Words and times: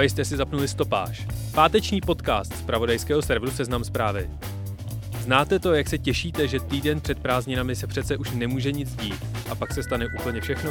Právě 0.00 0.10
jste 0.10 0.24
si 0.24 0.36
zapnuli 0.36 0.68
stopáž. 0.68 1.26
Páteční 1.54 2.00
podcast 2.00 2.56
z 2.56 2.62
pravodajského 2.62 3.22
serveru 3.22 3.52
Seznam 3.52 3.84
zprávy. 3.84 4.30
Znáte 5.20 5.58
to, 5.58 5.74
jak 5.74 5.88
se 5.88 5.98
těšíte, 5.98 6.48
že 6.48 6.60
týden 6.60 7.00
před 7.00 7.18
prázdninami 7.18 7.76
se 7.76 7.86
přece 7.86 8.16
už 8.16 8.30
nemůže 8.30 8.72
nic 8.72 8.96
dít 8.96 9.24
a 9.50 9.54
pak 9.54 9.72
se 9.72 9.82
stane 9.82 10.06
úplně 10.20 10.40
všechno? 10.40 10.70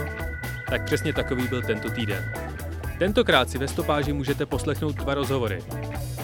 Tak 0.70 0.86
přesně 0.86 1.14
takový 1.14 1.48
byl 1.48 1.62
tento 1.62 1.90
týden. 1.90 2.34
Tentokrát 3.00 3.50
si 3.50 3.58
ve 3.58 3.68
stopáži 3.68 4.14
můžete 4.14 4.46
poslechnout 4.46 4.96
dva 4.96 5.14
rozhovory. 5.14 5.64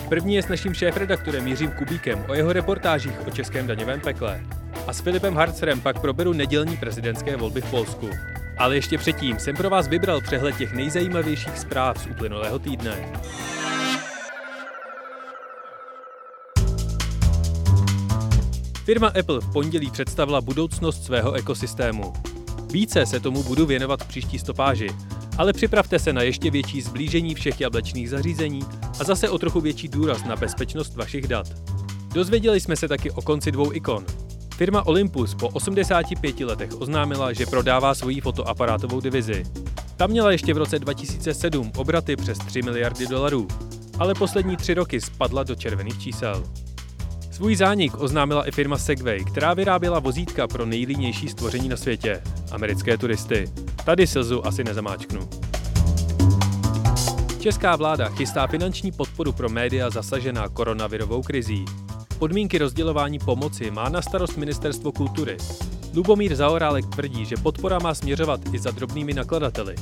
První 0.10 0.36
je 0.36 0.44
s 0.44 0.48
naším 0.48 0.74
šéfredaktorem 0.74 1.48
Jiřím 1.48 1.72
Kubíkem 1.72 2.26
o 2.28 2.34
jeho 2.34 2.54
reportážích 2.54 3.28
o 3.28 3.32
českém 3.32 3.68
daňovém 3.68 4.00
pekle. 4.00 4.42
A 4.88 4.94
s 4.94 5.02
Filipem 5.02 5.36
Harcerem 5.36 5.82
pak 5.82 6.00
proberu 6.00 6.34
nedělní 6.34 6.78
prezidentské 6.78 7.38
volby 7.38 7.62
v 7.62 7.70
Polsku. 7.72 8.10
Ale 8.58 8.76
ještě 8.76 8.98
předtím 8.98 9.40
jsem 9.40 9.56
pro 9.56 9.70
vás 9.70 9.88
vybral 9.88 10.22
přehled 10.22 10.58
těch 10.58 10.74
nejzajímavějších 10.74 11.58
zpráv 11.58 12.04
z 12.04 12.08
uplynulého 12.08 12.60
týdne. 12.60 13.12
Firma 18.86 19.08
Apple 19.08 19.40
v 19.40 19.54
pondělí 19.54 19.92
představila 19.92 20.42
budoucnost 20.42 21.06
svého 21.06 21.34
ekosystému. 21.34 22.14
Více 22.72 23.06
se 23.06 23.20
tomu 23.20 23.44
budu 23.44 23.66
věnovat 23.66 24.04
v 24.04 24.08
příští 24.08 24.40
stopáži, 24.40 24.90
ale 25.38 25.54
připravte 25.54 26.00
se 26.00 26.14
na 26.14 26.22
ještě 26.22 26.52
větší 26.52 26.82
zblížení 26.82 27.36
všech 27.36 27.62
jablečných 27.62 28.10
zařízení 28.10 28.62
a 29.00 29.04
zase 29.04 29.30
o 29.30 29.38
trochu 29.38 29.62
větší 29.62 29.88
důraz 29.88 30.24
na 30.24 30.36
bezpečnost 30.36 30.96
vašich 30.96 31.28
dat. 31.28 31.48
Dozvěděli 32.14 32.60
jsme 32.60 32.76
se 32.76 32.88
taky 32.88 33.12
o 33.12 33.22
konci 33.22 33.52
dvou 33.52 33.74
ikon. 33.74 34.06
Firma 34.56 34.88
Olympus 34.88 35.36
po 35.36 35.48
85 35.48 36.40
letech 36.40 36.82
oznámila, 36.82 37.34
že 37.34 37.46
prodává 37.46 37.96
svoji 37.96 38.22
fotoaparátovou 38.22 39.02
divizi. 39.02 39.44
Ta 39.98 40.08
měla 40.08 40.32
ještě 40.32 40.54
v 40.54 40.58
roce 40.58 40.80
2007 40.80 41.72
obraty 41.76 42.16
přes 42.16 42.38
3 42.38 42.62
miliardy 42.62 43.08
dolarů, 43.08 43.48
ale 44.00 44.14
poslední 44.14 44.58
tři 44.58 44.74
roky 44.74 45.02
spadla 45.02 45.44
do 45.44 45.56
červených 45.56 46.00
čísel. 46.00 46.44
Svůj 47.32 47.56
zánik 47.56 47.94
oznámila 47.98 48.48
i 48.48 48.52
firma 48.52 48.78
Segway, 48.78 49.24
která 49.26 49.54
vyráběla 49.54 50.00
vozítka 50.00 50.48
pro 50.48 50.66
nejlínější 50.66 51.30
stvoření 51.30 51.70
na 51.70 51.78
světě– 51.78 52.22
americké 52.52 52.98
turisty. 52.98 53.52
Tady 53.86 54.08
slzu 54.08 54.48
asi 54.48 54.64
nezamáčknu. 54.64 55.30
Česká 57.40 57.76
vláda 57.76 58.10
chystá 58.10 58.48
finanční 58.48 58.92
podporu 58.92 59.32
pro 59.32 59.50
média 59.50 59.90
zasažená 59.90 60.50
koronavirovou 60.50 61.22
krizí. 61.22 61.66
Podmínky 62.20 62.58
rozdělování 62.58 63.20
pomoci 63.20 63.72
má 63.72 63.90
na 63.90 64.02
starost 64.02 64.38
Ministerstvo 64.38 64.92
kultury. 64.92 65.38
Lubomír 65.94 66.36
Zaorálek 66.36 66.86
tvrdí, 66.86 67.26
že 67.26 67.36
podpora 67.38 67.80
má 67.80 67.94
směřovat 67.94 68.40
i 68.54 68.60
za 68.60 68.72
drobnými 68.72 69.14
nakladateli. 69.14 69.76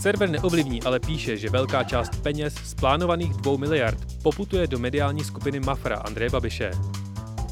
Server 0.00 0.30
neovlivní, 0.30 0.82
ale 0.82 1.00
píše, 1.00 1.36
že 1.36 1.50
velká 1.50 1.84
část 1.84 2.22
peněz 2.22 2.54
z 2.54 2.74
plánovaných 2.74 3.32
2 3.32 3.56
miliard 3.56 3.98
poputuje 4.22 4.66
do 4.66 4.78
mediální 4.78 5.24
skupiny 5.24 5.60
Mafra 5.60 5.96
Andreje 5.96 6.30
Babiše. 6.30 6.70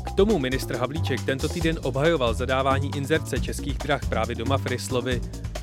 K 0.05 0.11
tomu 0.11 0.39
ministr 0.39 0.77
Havlíček 0.77 1.25
tento 1.25 1.49
týden 1.49 1.79
obhajoval 1.83 2.35
zadávání 2.35 2.91
inzerce 2.97 3.41
českých 3.41 3.79
drah 3.79 4.09
právě 4.09 4.37
do 4.37 4.45
Mafry 4.45 4.79
slovy, 4.79 5.21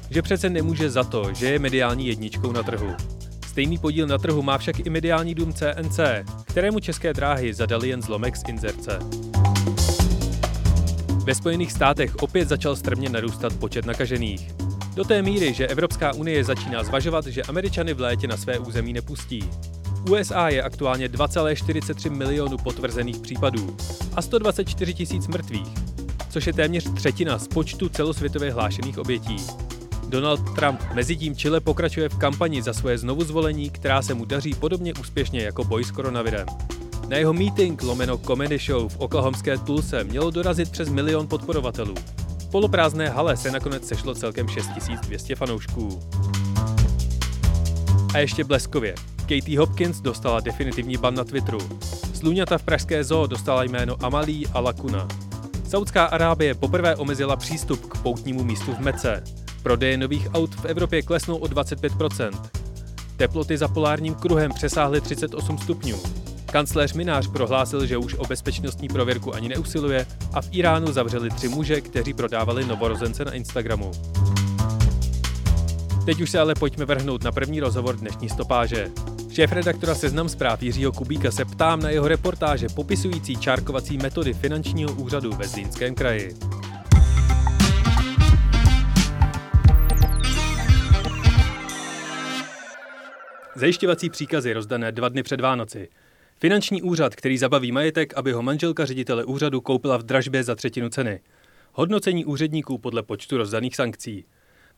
že 0.09 0.21
přece 0.21 0.49
nemůže 0.49 0.89
za 0.89 1.03
to, 1.03 1.33
že 1.33 1.47
je 1.47 1.59
mediální 1.59 2.07
jedničkou 2.07 2.51
na 2.51 2.63
trhu. 2.63 2.95
Stejný 3.51 3.77
podíl 3.77 4.07
na 4.07 4.17
trhu 4.17 4.41
má 4.41 4.57
však 4.57 4.79
i 4.79 4.89
mediální 4.89 5.35
dům 5.35 5.53
CNC, 5.53 5.99
kterému 6.45 6.79
české 6.79 7.13
dráhy 7.13 7.53
zadali 7.53 7.89
jen 7.89 8.01
zlomek 8.01 8.37
z 8.37 8.43
inzerce. 8.47 8.99
Ve 11.23 11.35
Spojených 11.35 11.71
státech 11.71 12.15
opět 12.15 12.49
začal 12.49 12.75
strmě 12.75 13.09
narůstat 13.09 13.53
počet 13.55 13.85
nakažených. 13.85 14.51
Do 14.95 15.03
té 15.03 15.21
míry, 15.21 15.53
že 15.53 15.67
Evropská 15.67 16.13
unie 16.13 16.43
začíná 16.43 16.83
zvažovat, 16.83 17.25
že 17.25 17.43
Američany 17.43 17.93
v 17.93 17.99
létě 17.99 18.27
na 18.27 18.37
své 18.37 18.59
území 18.59 18.93
nepustí. 18.93 19.49
USA 20.09 20.49
je 20.49 20.63
aktuálně 20.63 21.07
2,43 21.07 22.11
milionů 22.11 22.57
potvrzených 22.57 23.19
případů 23.19 23.77
a 24.15 24.21
124 24.21 24.93
tisíc 24.93 25.27
mrtvých, 25.27 25.73
což 26.29 26.47
je 26.47 26.53
téměř 26.53 26.93
třetina 26.93 27.39
z 27.39 27.47
počtu 27.47 27.89
celosvětově 27.89 28.51
hlášených 28.51 28.97
obětí. 28.97 29.37
Donald 30.11 30.55
Trump 30.55 30.81
mezitím 30.93 31.35
Chile 31.35 31.59
pokračuje 31.59 32.09
v 32.09 32.17
kampani 32.17 32.61
za 32.61 32.73
svoje 32.73 32.97
znovuzvolení, 32.97 33.69
která 33.69 34.01
se 34.01 34.13
mu 34.13 34.25
daří 34.25 34.53
podobně 34.53 34.93
úspěšně 34.93 35.41
jako 35.41 35.63
boj 35.63 35.83
s 35.83 35.91
koronavirem. 35.91 36.45
Na 37.07 37.17
jeho 37.17 37.33
meeting 37.33 37.83
lomeno 37.83 38.17
comedy 38.17 38.57
show 38.57 38.91
v 38.91 38.97
oklahomské 38.97 39.57
Tulse 39.57 40.03
mělo 40.03 40.31
dorazit 40.31 40.71
přes 40.71 40.89
milion 40.89 41.27
podporovatelů. 41.27 41.95
V 42.39 42.51
poloprázdné 42.51 43.09
hale 43.09 43.37
se 43.37 43.51
nakonec 43.51 43.87
sešlo 43.87 44.15
celkem 44.15 44.47
6200 44.47 45.35
fanoušků. 45.35 45.99
A 48.13 48.17
ještě 48.17 48.43
bleskově. 48.43 48.95
Katie 49.17 49.59
Hopkins 49.59 50.01
dostala 50.01 50.39
definitivní 50.39 50.97
ban 50.97 51.15
na 51.15 51.23
Twitteru. 51.23 51.59
Sluňata 52.13 52.57
v 52.57 52.63
pražské 52.63 53.03
zoo 53.03 53.27
dostala 53.27 53.63
jméno 53.63 53.95
Amalí 54.01 54.47
a 54.47 54.59
Lakuna. 54.59 55.07
Saudská 55.67 56.05
Arábie 56.05 56.55
poprvé 56.55 56.95
omezila 56.95 57.35
přístup 57.35 57.85
k 57.85 57.97
poutnímu 57.97 58.43
místu 58.43 58.73
v 58.73 58.79
Mece. 58.79 59.40
Prodeje 59.63 59.97
nových 59.97 60.27
aut 60.33 60.55
v 60.55 60.65
Evropě 60.65 61.01
klesnou 61.01 61.37
o 61.37 61.45
25%. 61.45 62.31
Teploty 63.17 63.57
za 63.57 63.67
polárním 63.67 64.15
kruhem 64.15 64.51
přesáhly 64.51 65.01
38 65.01 65.57
stupňů. 65.57 65.97
Kancléř 66.45 66.93
Minář 66.93 67.27
prohlásil, 67.27 67.85
že 67.85 67.97
už 67.97 68.13
o 68.13 68.25
bezpečnostní 68.25 68.87
prověrku 68.87 69.35
ani 69.35 69.49
neusiluje 69.49 70.05
a 70.33 70.41
v 70.41 70.47
Iránu 70.51 70.91
zavřeli 70.91 71.29
tři 71.29 71.47
muže, 71.47 71.81
kteří 71.81 72.13
prodávali 72.13 72.65
novorozence 72.65 73.25
na 73.25 73.33
Instagramu. 73.33 73.91
Teď 76.05 76.21
už 76.21 76.29
se 76.29 76.39
ale 76.39 76.55
pojďme 76.55 76.85
vrhnout 76.85 77.23
na 77.23 77.31
první 77.31 77.59
rozhovor 77.59 77.95
dnešní 77.95 78.29
stopáže. 78.29 78.91
Šéf 79.31 79.51
redaktora 79.51 79.95
Seznam 79.95 80.29
zpráv 80.29 80.63
Jiřího 80.63 80.91
Kubíka 80.91 81.31
se 81.31 81.45
ptám 81.45 81.79
na 81.79 81.89
jeho 81.89 82.07
reportáže 82.07 82.67
popisující 82.69 83.37
čárkovací 83.37 83.97
metody 83.97 84.33
finančního 84.33 84.91
úřadu 84.91 85.31
ve 85.31 85.47
Zlínském 85.47 85.95
kraji. 85.95 86.35
Zajišťovací 93.61 94.09
příkazy 94.09 94.53
rozdané 94.53 94.91
dva 94.91 95.09
dny 95.09 95.23
před 95.23 95.41
Vánoci. 95.41 95.89
Finanční 96.39 96.81
úřad, 96.81 97.15
který 97.15 97.37
zabaví 97.37 97.71
majetek, 97.71 98.13
aby 98.15 98.31
ho 98.31 98.41
manželka 98.41 98.85
ředitele 98.85 99.25
úřadu 99.25 99.61
koupila 99.61 99.97
v 99.97 100.03
dražbě 100.03 100.43
za 100.43 100.55
třetinu 100.55 100.89
ceny. 100.89 101.19
Hodnocení 101.73 102.25
úředníků 102.25 102.77
podle 102.77 103.03
počtu 103.03 103.37
rozdaných 103.37 103.75
sankcí. 103.75 104.25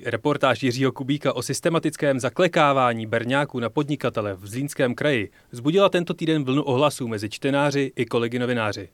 Reportáž 0.05 0.63
Jiřího 0.63 0.91
Kubíka 0.91 1.33
o 1.33 1.41
systematickém 1.41 2.19
zaklekávání 2.19 3.05
berňáků 3.05 3.59
na 3.59 3.69
podnikatele 3.69 4.33
v 4.33 4.47
Zlínském 4.47 4.95
kraji 4.95 5.31
vzbudila 5.51 5.89
tento 5.89 6.13
týden 6.13 6.43
vlnu 6.43 6.63
ohlasů 6.63 7.07
mezi 7.07 7.29
čtenáři 7.29 7.91
i 7.95 8.05
kolegy 8.05 8.39
novináři. 8.39 8.89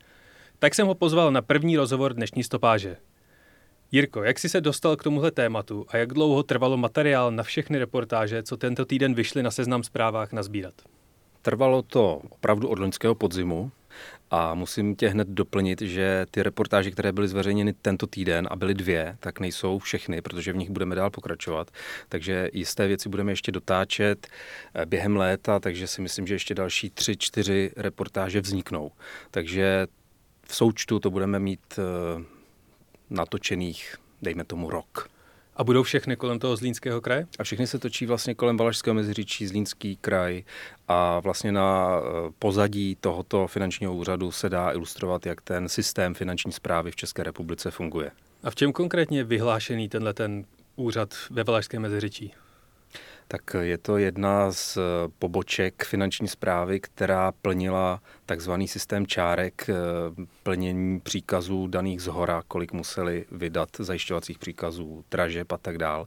Tak 0.60 0.76
jsem 0.76 0.88
ho 0.88 0.96
pozval 0.96 1.32
na 1.32 1.42
první 1.42 1.78
rozhovor 1.78 2.14
dnešní 2.14 2.44
stopáže. 2.44 2.98
Jirko, 3.92 4.24
jak 4.24 4.40
jsi 4.40 4.50
se 4.50 4.62
dostal 4.62 4.96
k 4.96 5.04
tomuhle 5.04 5.32
tématu 5.32 5.86
a 5.90 5.98
jak 5.98 6.14
dlouho 6.14 6.44
trvalo 6.44 6.78
materiál 6.78 7.32
na 7.32 7.44
všechny 7.44 7.80
reportáže, 7.80 8.44
co 8.44 8.58
tento 8.58 8.86
týden 8.86 9.14
vyšly 9.14 9.44
na 9.44 9.52
seznam 9.52 9.84
zprávách 9.84 10.34
nazbírat? 10.34 10.74
Trvalo 11.42 11.82
to 11.82 12.22
opravdu 12.30 12.68
od 12.68 12.80
loňského 12.80 13.16
podzimu 13.16 13.72
a 14.32 14.54
musím 14.54 14.96
tě 14.96 15.08
hned 15.08 15.28
doplnit, 15.28 15.82
že 15.82 16.26
ty 16.32 16.44
reportáže, 16.44 16.92
které 16.92 17.12
byly 17.12 17.28
zveřejněny 17.28 17.74
tento 17.74 18.08
týden 18.08 18.48
a 18.52 18.56
byly 18.56 18.74
dvě, 18.74 19.18
tak 19.20 19.40
nejsou 19.40 19.80
všechny, 19.80 20.22
protože 20.22 20.54
v 20.54 20.58
nich 20.58 20.70
budeme 20.70 20.96
dál 20.96 21.10
pokračovat. 21.10 21.72
Takže 22.10 22.50
jisté 22.54 22.88
věci 22.88 23.10
budeme 23.10 23.32
ještě 23.32 23.52
dotáčet 23.52 24.28
eh, 24.74 24.86
během 24.86 25.16
léta, 25.16 25.60
takže 25.60 25.88
si 25.88 26.02
myslím, 26.02 26.28
že 26.28 26.36
ještě 26.36 26.56
další 26.56 26.90
tři, 26.90 27.18
čtyři 27.18 27.72
reportáže 27.78 28.42
vzniknou. 28.42 28.92
Takže 29.32 29.88
v 30.44 30.56
součtu 30.56 31.00
to 31.00 31.10
budeme 31.10 31.40
mít 31.40 31.80
eh, 31.80 32.39
natočených, 33.10 33.96
dejme 34.22 34.44
tomu, 34.44 34.70
rok. 34.70 35.10
A 35.56 35.64
budou 35.64 35.84
všechny 35.84 36.16
kolem 36.16 36.40
toho 36.40 36.56
Zlínského 36.56 37.02
kraje? 37.02 37.28
A 37.40 37.44
všechny 37.44 37.68
se 37.68 37.80
točí 37.80 38.06
vlastně 38.06 38.36
kolem 38.36 38.58
Valašského 38.58 38.94
meziříčí, 38.94 39.48
Zlínský 39.48 39.96
kraj 39.96 40.44
a 40.88 41.20
vlastně 41.20 41.52
na 41.52 41.90
eh, 41.98 42.32
pozadí 42.40 42.98
tohoto 43.02 43.48
finančního 43.48 43.96
úřadu 43.96 44.32
se 44.32 44.50
dá 44.50 44.72
ilustrovat, 44.72 45.26
jak 45.26 45.42
ten 45.42 45.70
systém 45.70 46.14
finanční 46.14 46.52
zprávy 46.52 46.92
v 46.92 46.96
České 46.96 47.24
republice 47.24 47.72
funguje. 47.72 48.12
A 48.44 48.50
v 48.50 48.56
čem 48.56 48.72
konkrétně 48.72 49.20
je 49.20 49.24
vyhlášený 49.24 49.90
tenhle 49.90 50.14
ten 50.14 50.46
úřad 50.76 51.14
ve 51.30 51.44
Valašském 51.44 51.82
meziříčí? 51.82 52.34
Tak 53.32 53.56
je 53.60 53.78
to 53.78 53.98
jedna 53.98 54.52
z 54.52 54.78
poboček 55.20 55.84
finanční 55.84 56.28
zprávy, 56.28 56.80
která 56.80 57.32
plnila 57.32 58.02
takzvaný 58.26 58.68
systém 58.68 59.08
čárek, 59.08 59.70
eh, 59.70 59.74
plnění 60.44 61.00
příkazů 61.00 61.68
daných 61.68 62.02
z 62.02 62.08
hora, 62.08 62.44
kolik 62.48 62.74
museli 62.74 63.26
vydat 63.32 63.70
zajišťovacích 63.80 64.40
příkazů, 64.40 65.04
dražeb 65.12 65.52
a 65.52 65.58
tak 65.58 65.78
dál. 65.78 66.06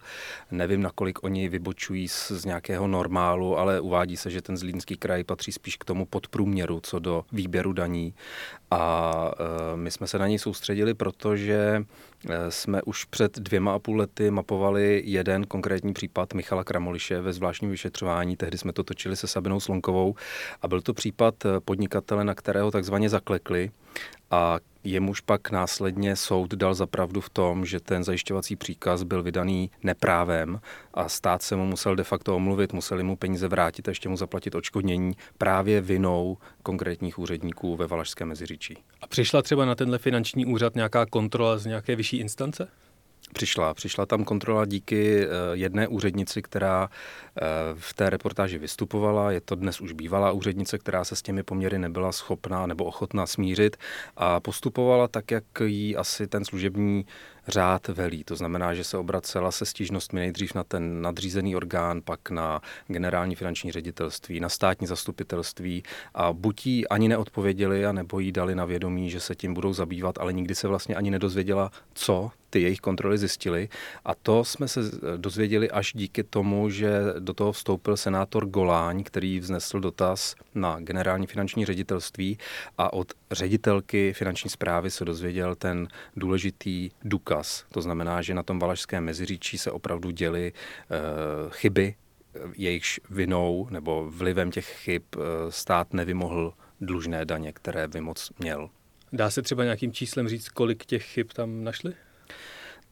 Nevím, 0.50 0.82
nakolik 0.82 1.24
oni 1.24 1.48
vybočují 1.48 2.08
z, 2.08 2.30
z 2.30 2.44
nějakého 2.44 2.86
normálu, 2.86 3.58
ale 3.58 3.80
uvádí 3.80 4.16
se, 4.16 4.30
že 4.30 4.42
ten 4.42 4.56
Zlínský 4.56 4.96
kraj 4.96 5.24
patří 5.24 5.52
spíš 5.52 5.76
k 5.76 5.84
tomu 5.84 6.06
podprůměru 6.06 6.80
co 6.82 6.98
do 6.98 7.24
výběru 7.32 7.72
daní. 7.72 8.14
A 8.70 9.30
e, 9.74 9.76
my 9.76 9.90
jsme 9.90 10.06
se 10.06 10.18
na 10.18 10.26
něj 10.28 10.38
soustředili, 10.38 10.94
protože 10.94 11.84
Eh, 12.28 12.50
jsme 12.50 12.82
už 12.82 13.04
před 13.04 13.38
dvěma 13.38 13.74
a 13.74 13.78
půl 13.78 13.96
lety 13.96 14.30
mapovali 14.30 15.02
jeden 15.04 15.44
konkrétní 15.44 15.92
případ 15.92 16.34
Michala 16.34 16.64
Kramoliše 16.64 17.11
ve 17.20 17.32
zvláštním 17.32 17.70
vyšetřování. 17.70 18.36
Tehdy 18.36 18.58
jsme 18.58 18.72
to 18.72 18.82
točili 18.82 19.16
se 19.16 19.26
Sabinou 19.26 19.60
Slonkovou 19.60 20.14
a 20.62 20.68
byl 20.68 20.82
to 20.82 20.94
případ 20.94 21.34
eh, 21.44 21.60
podnikatele, 21.60 22.24
na 22.24 22.34
kterého 22.34 22.70
takzvaně 22.70 23.08
zaklekli 23.08 23.70
a 24.30 24.58
jemuž 24.84 25.20
pak 25.20 25.50
následně 25.50 26.16
soud 26.16 26.54
dal 26.54 26.74
zapravdu 26.74 27.20
v 27.20 27.30
tom, 27.30 27.66
že 27.66 27.80
ten 27.80 28.04
zajišťovací 28.04 28.56
příkaz 28.56 29.02
byl 29.02 29.22
vydaný 29.22 29.70
neprávem 29.82 30.60
a 30.94 31.08
stát 31.08 31.42
se 31.42 31.56
mu 31.56 31.66
musel 31.66 31.96
de 31.96 32.04
facto 32.04 32.36
omluvit, 32.36 32.72
museli 32.72 33.02
mu 33.02 33.16
peníze 33.16 33.48
vrátit 33.48 33.88
a 33.88 33.90
ještě 33.90 34.08
mu 34.08 34.16
zaplatit 34.16 34.54
odškodnění 34.54 35.12
právě 35.38 35.80
vinou 35.80 36.38
konkrétních 36.62 37.18
úředníků 37.18 37.76
ve 37.76 37.86
Valašském 37.86 38.28
Meziříčí. 38.28 38.76
A 39.00 39.06
přišla 39.06 39.42
třeba 39.42 39.64
na 39.64 39.74
tenhle 39.74 39.98
finanční 39.98 40.46
úřad 40.46 40.74
nějaká 40.74 41.06
kontrola 41.06 41.58
z 41.58 41.66
nějaké 41.66 41.96
vyšší 41.96 42.16
instance? 42.16 42.68
Přišla. 43.32 43.74
Přišla 43.74 44.06
tam 44.06 44.24
kontrola 44.24 44.64
díky 44.64 45.24
eh, 45.24 45.28
jedné 45.52 45.88
úřednici, 45.88 46.42
která 46.42 46.88
v 47.74 47.94
té 47.94 48.10
reportáži 48.10 48.58
vystupovala. 48.58 49.30
Je 49.30 49.40
to 49.40 49.54
dnes 49.54 49.80
už 49.80 49.92
bývalá 49.92 50.32
úřednice, 50.32 50.78
která 50.78 51.04
se 51.04 51.16
s 51.16 51.22
těmi 51.22 51.42
poměry 51.42 51.78
nebyla 51.78 52.12
schopná 52.12 52.66
nebo 52.66 52.84
ochotná 52.84 53.26
smířit 53.26 53.76
a 54.16 54.40
postupovala 54.40 55.08
tak, 55.08 55.30
jak 55.30 55.44
jí 55.64 55.96
asi 55.96 56.26
ten 56.26 56.44
služební 56.44 57.06
řád 57.48 57.88
velí. 57.88 58.24
To 58.24 58.36
znamená, 58.36 58.74
že 58.74 58.84
se 58.84 58.96
obracela 58.96 59.52
se 59.52 59.66
stížnostmi 59.66 60.20
nejdřív 60.20 60.54
na 60.54 60.64
ten 60.64 61.02
nadřízený 61.02 61.56
orgán, 61.56 62.00
pak 62.04 62.30
na 62.30 62.60
generální 62.86 63.34
finanční 63.34 63.72
ředitelství, 63.72 64.40
na 64.40 64.48
státní 64.48 64.86
zastupitelství 64.86 65.82
a 66.14 66.32
buď 66.32 66.66
jí 66.66 66.88
ani 66.88 67.08
neodpověděli, 67.08 67.86
a 67.86 67.92
nebo 67.92 68.20
jí 68.20 68.32
dali 68.32 68.54
na 68.54 68.64
vědomí, 68.64 69.10
že 69.10 69.20
se 69.20 69.34
tím 69.34 69.54
budou 69.54 69.72
zabývat, 69.72 70.18
ale 70.18 70.32
nikdy 70.32 70.54
se 70.54 70.68
vlastně 70.68 70.94
ani 70.94 71.10
nedozvěděla, 71.10 71.70
co 71.94 72.30
ty 72.50 72.62
jejich 72.62 72.80
kontroly 72.80 73.18
zjistily. 73.18 73.68
A 74.04 74.14
to 74.14 74.44
jsme 74.44 74.68
se 74.68 74.80
dozvěděli 75.16 75.70
až 75.70 75.92
díky 75.94 76.22
tomu, 76.22 76.70
že 76.70 76.90
do 77.22 77.34
toho 77.34 77.52
vstoupil 77.52 77.96
senátor 77.96 78.46
Goláň, 78.46 79.02
který 79.02 79.40
vznesl 79.40 79.80
dotaz 79.80 80.34
na 80.54 80.80
generální 80.80 81.26
finanční 81.26 81.64
ředitelství 81.64 82.38
a 82.78 82.92
od 82.92 83.12
ředitelky 83.30 84.12
finanční 84.12 84.50
zprávy 84.50 84.90
se 84.90 85.04
dozvěděl 85.04 85.54
ten 85.54 85.88
důležitý 86.16 86.90
důkaz. 87.04 87.64
To 87.72 87.82
znamená, 87.82 88.22
že 88.22 88.34
na 88.34 88.42
tom 88.42 88.58
Valašském 88.58 89.04
meziříčí 89.04 89.58
se 89.58 89.70
opravdu 89.70 90.10
děly 90.10 90.52
uh, 90.52 91.50
chyby, 91.50 91.94
jejichž 92.56 93.00
vinou 93.10 93.68
nebo 93.70 94.10
vlivem 94.10 94.50
těch 94.50 94.66
chyb 94.66 95.02
uh, 95.16 95.22
stát 95.48 95.94
nevymohl 95.94 96.54
dlužné 96.80 97.24
daně, 97.24 97.52
které 97.52 97.88
by 97.88 98.00
moc 98.00 98.30
měl. 98.38 98.70
Dá 99.12 99.30
se 99.30 99.42
třeba 99.42 99.64
nějakým 99.64 99.92
číslem 99.92 100.28
říct, 100.28 100.48
kolik 100.48 100.84
těch 100.84 101.04
chyb 101.04 101.26
tam 101.34 101.64
našli? 101.64 101.94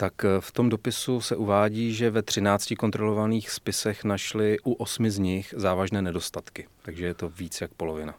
Tak 0.00 0.25
eh, 0.25 0.41
v 0.41 0.52
tom 0.52 0.69
dopisu 0.69 1.20
se 1.20 1.37
uvádí, 1.37 1.94
že 1.94 2.11
ve 2.11 2.23
13 2.23 2.73
kontrolovaných 2.79 3.50
spisech 3.50 4.05
našli 4.05 4.58
u 4.64 4.73
osmi 4.73 5.11
z 5.11 5.19
nich 5.19 5.55
závažné 5.56 6.02
nedostatky, 6.02 6.67
takže 6.82 7.06
je 7.06 7.14
to 7.14 7.29
víc 7.29 7.61
jak 7.61 7.75
polovina. 7.75 8.14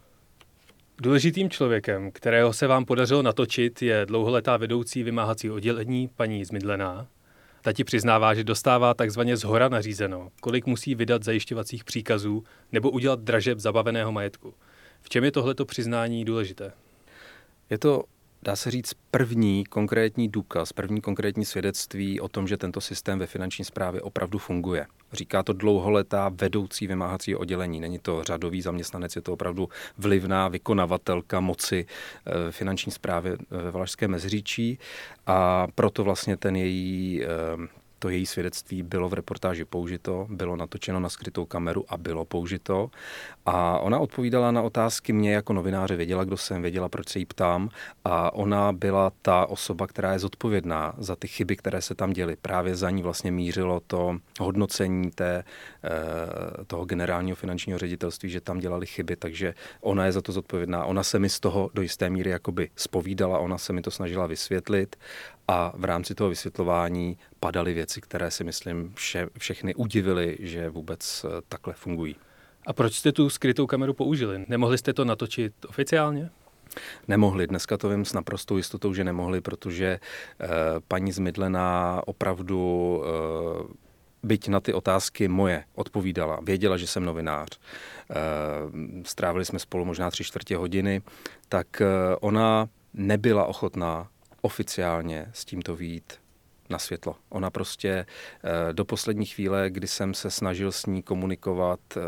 Důležitým 1.02 1.50
člověkem, 1.50 2.12
kterého 2.12 2.54
se 2.54 2.68
vám 2.68 2.86
podařilo 2.86 3.22
natočit, 3.22 3.82
je 3.82 4.06
dlouholetá 4.06 4.58
vedoucí 4.58 5.04
vymáhací 5.04 5.50
oddělení 5.50 6.10
paní 6.16 6.46
Zmidlená. 6.46 7.08
Ta 7.62 7.74
ti 7.74 7.84
přiznává, 7.84 8.34
že 8.34 8.44
dostává 8.44 8.94
takzvaně 8.94 9.38
zhora 9.38 9.70
nařízeno, 9.70 10.30
kolik 10.42 10.66
musí 10.66 10.96
vydat 10.96 11.24
zajišťovacích 11.24 11.84
příkazů 11.84 12.44
nebo 12.72 12.92
udělat 12.92 13.20
dražeb 13.20 13.60
zabaveného 13.60 14.12
majetku. 14.12 14.54
V 15.02 15.10
čem 15.10 15.24
je 15.24 15.32
tohleto 15.32 15.66
přiznání 15.66 16.26
důležité? 16.26 16.72
Je 17.70 17.78
to 17.78 18.04
dá 18.44 18.56
se 18.56 18.72
říct, 18.72 18.94
první 19.12 19.66
konkrétní 19.66 20.30
důkaz, 20.30 20.74
první 20.74 21.02
konkrétní 21.02 21.46
svědectví 21.46 22.20
o 22.20 22.28
tom, 22.28 22.48
že 22.48 22.58
tento 22.58 22.82
systém 22.82 23.20
ve 23.20 23.28
finanční 23.28 23.66
správě 23.66 24.02
opravdu 24.02 24.38
funguje. 24.38 24.86
Říká 25.14 25.44
to 25.44 25.54
dlouholetá 25.54 26.30
vedoucí 26.30 26.88
vymáhací 26.88 27.36
oddělení. 27.36 27.80
Není 27.80 28.00
to 28.00 28.24
řadový 28.24 28.62
zaměstnanec, 28.62 29.16
je 29.16 29.22
to 29.22 29.34
opravdu 29.34 29.70
vlivná 29.98 30.48
vykonavatelka 30.48 31.40
moci 31.40 31.86
eh, 32.26 32.52
finanční 32.52 32.92
správy 32.92 33.38
ve 33.50 33.72
Valašském 33.72 34.12
Meziříčí 34.12 34.80
a 35.28 35.68
proto 35.76 36.04
vlastně 36.04 36.38
ten 36.38 36.56
její 36.56 37.24
eh, 37.24 37.28
to 38.02 38.10
její 38.10 38.26
svědectví 38.26 38.84
bylo 38.84 39.10
v 39.10 39.14
reportáži 39.14 39.66
použito, 39.66 40.28
bylo 40.30 40.56
natočeno 40.56 41.00
na 41.00 41.10
skrytou 41.10 41.46
kameru 41.46 41.86
a 41.90 41.98
bylo 41.98 42.26
použito. 42.26 42.90
A 43.46 43.80
ona 43.80 44.00
odpovídala 44.00 44.52
na 44.52 44.62
otázky 44.62 45.14
mě 45.14 45.34
jako 45.34 45.54
novináře, 45.54 45.96
věděla, 45.96 46.24
kdo 46.24 46.38
jsem, 46.38 46.62
věděla, 46.62 46.90
proč 46.90 47.10
se 47.10 47.20
jí 47.20 47.26
ptám. 47.26 47.70
A 48.06 48.34
ona 48.34 48.74
byla 48.74 49.12
ta 49.22 49.46
osoba, 49.46 49.88
která 49.88 50.14
je 50.14 50.20
zodpovědná 50.20 50.94
za 50.98 51.16
ty 51.16 51.28
chyby, 51.28 51.56
které 51.56 51.82
se 51.82 51.96
tam 51.96 52.14
děly. 52.14 52.36
Právě 52.42 52.76
za 52.76 52.90
ní 52.90 53.04
vlastně 53.04 53.32
mířilo 53.32 53.80
to 53.88 54.18
hodnocení 54.40 55.12
té, 55.12 55.44
eh, 55.84 55.90
toho 56.68 56.86
generálního 56.86 57.36
finančního 57.36 57.80
ředitelství, 57.80 58.30
že 58.30 58.42
tam 58.42 58.60
dělali 58.60 58.86
chyby, 58.86 59.16
takže 59.16 59.54
ona 59.82 60.06
je 60.06 60.12
za 60.12 60.22
to 60.22 60.32
zodpovědná. 60.32 60.86
Ona 60.86 61.04
se 61.04 61.20
mi 61.20 61.30
z 61.30 61.40
toho 61.40 61.70
do 61.74 61.82
jisté 61.82 62.10
míry 62.10 62.30
jakoby 62.30 62.70
spovídala, 62.76 63.40
ona 63.40 63.58
se 63.58 63.74
mi 63.74 63.82
to 63.82 63.92
snažila 63.92 64.28
vysvětlit 64.28 64.96
a 65.52 65.74
v 65.76 65.86
rámci 65.86 66.16
toho 66.16 66.30
vysvětlování 66.30 67.18
padaly 67.40 67.74
věci, 67.74 68.02
které 68.02 68.32
si 68.32 68.44
myslím 68.44 68.94
vše, 68.96 69.28
všechny 69.38 69.76
udivily, 69.76 70.38
že 70.40 70.70
vůbec 70.70 71.26
eh, 71.26 71.42
takhle 71.50 71.74
fungují. 71.74 72.16
A 72.68 72.74
proč 72.74 72.94
jste 72.94 73.12
tu 73.12 73.30
skrytou 73.30 73.68
kameru 73.68 73.94
použili? 73.94 74.46
Nemohli 74.48 74.78
jste 74.78 74.94
to 74.94 75.06
natočit 75.06 75.54
oficiálně? 75.68 76.30
Nemohli. 77.08 77.48
Dneska 77.48 77.78
to 77.78 77.90
vím 77.90 78.06
s 78.06 78.14
naprostou 78.14 78.58
jistotou, 78.58 78.94
že 78.94 79.04
nemohli, 79.04 79.42
protože 79.42 79.86
e, 79.86 80.00
paní 80.88 81.12
Zmidlená 81.12 82.02
opravdu 82.06 83.04
e, 83.04 83.08
byť 84.24 84.48
na 84.48 84.60
ty 84.60 84.74
otázky 84.74 85.28
moje 85.28 85.64
odpovídala, 85.76 86.40
věděla, 86.44 86.78
že 86.78 86.88
jsem 86.88 87.06
novinář, 87.06 87.50
e, 87.52 88.16
strávili 89.04 89.46
jsme 89.46 89.60
spolu 89.60 89.86
možná 89.86 90.12
tři 90.12 90.24
čtvrtě 90.24 90.58
hodiny, 90.58 91.02
tak 91.50 91.82
ona 92.22 92.70
nebyla 92.94 93.46
ochotná 93.46 94.08
oficiálně 94.42 95.30
s 95.34 95.46
tímto 95.46 95.76
výjít 95.76 96.14
na 96.72 96.80
světlo. 96.80 97.16
Ona 97.30 97.50
prostě 97.50 97.90
eh, 97.90 98.74
do 98.74 98.86
poslední 98.86 99.26
chvíle, 99.26 99.70
kdy 99.70 99.88
jsem 99.88 100.14
se 100.14 100.32
snažil 100.32 100.72
s 100.72 100.86
ní 100.86 101.04
komunikovat 101.04 101.80
eh, 101.98 102.02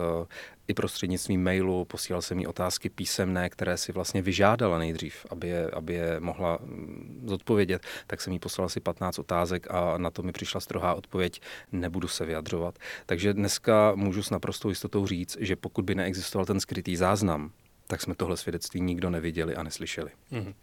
i 0.68 0.74
prostřednictvím 0.74 1.44
mailu, 1.44 1.86
posílal 1.86 2.22
jsem 2.22 2.40
jí 2.40 2.48
otázky 2.48 2.90
písemné, 2.90 3.50
které 3.50 3.78
si 3.78 3.92
vlastně 3.92 4.22
vyžádala 4.22 4.78
nejdřív, 4.78 5.26
aby 5.30 5.48
je, 5.48 5.70
aby 5.70 5.94
je 5.94 6.20
mohla 6.20 6.60
mm, 6.62 7.24
zodpovědět, 7.28 7.82
tak 8.08 8.22
jsem 8.22 8.34
jí 8.34 8.40
poslal 8.40 8.66
asi 8.66 8.80
15 8.80 9.20
otázek 9.20 9.68
a 9.72 9.98
na 9.98 10.10
to 10.10 10.24
mi 10.24 10.32
přišla 10.32 10.62
strohá 10.62 10.94
odpověď, 10.94 11.42
nebudu 11.72 12.08
se 12.08 12.26
vyjadřovat. 12.26 12.80
Takže 13.06 13.34
dneska 13.34 13.92
můžu 13.96 14.24
s 14.24 14.30
naprostou 14.30 14.70
jistotou 14.70 15.08
říct, 15.08 15.38
že 15.40 15.56
pokud 15.56 15.86
by 15.86 15.96
neexistoval 15.96 16.46
ten 16.46 16.60
skrytý 16.60 16.96
záznam, 16.96 17.52
tak 17.88 18.02
jsme 18.02 18.16
tohle 18.16 18.38
svědectví 18.38 18.82
nikdo 18.82 19.10
neviděli 19.10 19.56
a 19.56 19.64
neslyšeli. 19.64 20.12
Mm-hmm. 20.32 20.54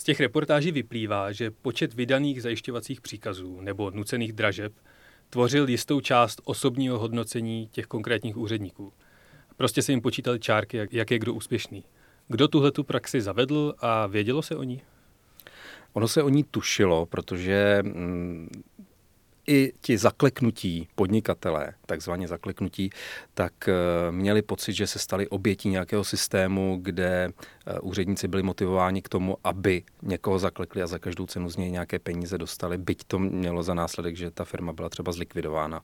Z 0.00 0.04
těch 0.04 0.20
reportáží 0.20 0.72
vyplývá, 0.72 1.32
že 1.32 1.50
počet 1.50 1.94
vydaných 1.94 2.42
zajišťovacích 2.42 3.00
příkazů 3.00 3.60
nebo 3.60 3.90
nucených 3.90 4.32
dražeb 4.32 4.72
tvořil 5.30 5.68
jistou 5.68 6.00
část 6.00 6.40
osobního 6.44 6.98
hodnocení 6.98 7.68
těch 7.72 7.86
konkrétních 7.86 8.36
úředníků. 8.36 8.92
Prostě 9.56 9.82
se 9.82 9.92
jim 9.92 10.00
počítali 10.00 10.40
čárky, 10.40 10.88
jak, 10.90 11.10
je 11.10 11.18
kdo 11.18 11.34
úspěšný. 11.34 11.84
Kdo 12.28 12.48
tuhle 12.48 12.72
tu 12.72 12.84
praxi 12.84 13.20
zavedl 13.20 13.74
a 13.78 14.06
vědělo 14.06 14.42
se 14.42 14.56
o 14.56 14.62
ní? 14.62 14.82
Ono 15.92 16.08
se 16.08 16.22
o 16.22 16.28
ní 16.28 16.44
tušilo, 16.44 17.06
protože 17.06 17.78
mm, 17.82 18.48
i 19.50 19.72
ti 19.80 19.98
zakleknutí 19.98 20.88
podnikatelé, 20.94 21.74
takzvaně 21.86 22.28
zakleknutí, 22.28 22.90
tak 23.34 23.68
eh, 23.68 23.74
měli 24.10 24.42
pocit, 24.42 24.72
že 24.72 24.86
se 24.86 24.98
stali 24.98 25.28
obětí 25.28 25.68
nějakého 25.68 26.04
systému, 26.04 26.78
kde 26.82 27.28
eh, 27.66 27.80
úředníci 27.80 28.28
byli 28.28 28.42
motivováni 28.42 29.02
k 29.02 29.08
tomu, 29.08 29.36
aby 29.44 29.82
někoho 30.02 30.38
zaklekli 30.38 30.82
a 30.82 30.86
za 30.86 30.98
každou 30.98 31.26
cenu 31.26 31.48
z 31.48 31.56
něj 31.56 31.70
nějaké 31.70 31.98
peníze 31.98 32.38
dostali, 32.38 32.78
byť 32.78 33.04
to 33.04 33.18
mělo 33.18 33.62
za 33.62 33.74
následek, 33.74 34.16
že 34.16 34.30
ta 34.30 34.44
firma 34.44 34.72
byla 34.72 34.88
třeba 34.88 35.12
zlikvidována. 35.12 35.82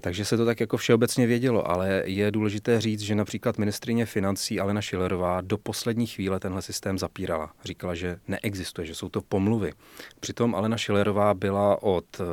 Takže 0.00 0.24
se 0.24 0.36
to 0.36 0.46
tak 0.46 0.60
jako 0.60 0.76
všeobecně 0.76 1.26
vědělo, 1.26 1.70
ale 1.70 2.02
je 2.06 2.30
důležité 2.30 2.80
říct, 2.80 3.00
že 3.00 3.14
například 3.14 3.58
ministrině 3.58 4.06
financí 4.06 4.60
Alena 4.60 4.80
Šilerová 4.80 5.40
do 5.40 5.58
poslední 5.58 6.06
chvíle 6.06 6.40
tenhle 6.40 6.62
systém 6.62 6.98
zapírala. 6.98 7.52
Říkala, 7.64 7.94
že 7.94 8.18
neexistuje, 8.28 8.86
že 8.86 8.94
jsou 8.94 9.08
to 9.08 9.22
pomluvy. 9.22 9.72
Přitom 10.20 10.54
Alena 10.54 10.76
Šilerová 10.76 11.34
byla 11.34 11.82
od 11.82 12.04
eh, 12.20 12.24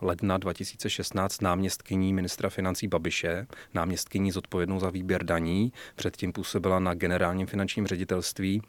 ledna 0.00 0.38
2016 0.38 1.42
náměstkyní 1.42 2.12
ministra 2.12 2.50
financí 2.50 2.88
Babiše, 2.88 3.46
náměstkyní 3.74 4.30
zodpovědnou 4.30 4.80
za 4.80 4.90
výběr 4.90 5.24
daní, 5.24 5.72
předtím 5.96 6.32
působila 6.32 6.78
na 6.78 6.94
generálním 6.94 7.46
finančním 7.46 7.86
ředitelství 7.86 8.62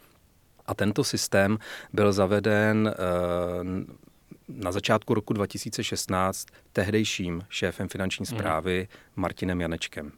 a 0.66 0.74
tento 0.74 1.04
systém 1.04 1.58
byl 1.94 2.14
zaveden 2.14 2.94
eh, 2.94 4.05
na 4.48 4.72
začátku 4.72 5.14
roku 5.14 5.34
2016 5.34 6.48
tehdejším 6.74 7.44
šéfem 7.50 7.90
finanční 7.90 8.26
zprávy 8.26 8.88
Martinem 9.16 9.62
Janečkem. 9.62 10.12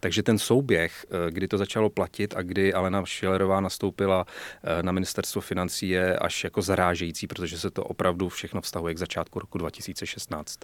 Takže 0.00 0.22
ten 0.22 0.38
souběh, 0.38 1.06
eh, 1.10 1.30
kdy 1.30 1.48
to 1.48 1.58
začalo 1.58 1.90
platit 1.90 2.34
a 2.36 2.42
kdy 2.42 2.74
Alena 2.74 3.04
Šilerová 3.04 3.60
nastoupila 3.60 4.26
eh, 4.26 4.82
na 4.82 4.92
ministerstvo 4.92 5.40
financí, 5.40 5.88
je 5.88 6.18
až 6.18 6.44
jako 6.44 6.62
zarážející, 6.62 7.26
protože 7.26 7.58
se 7.58 7.70
to 7.70 7.84
opravdu 7.84 8.28
všechno 8.28 8.60
vztahuje 8.60 8.94
k 8.94 8.98
začátku 8.98 9.38
roku 9.38 9.58
2016. 9.58 10.58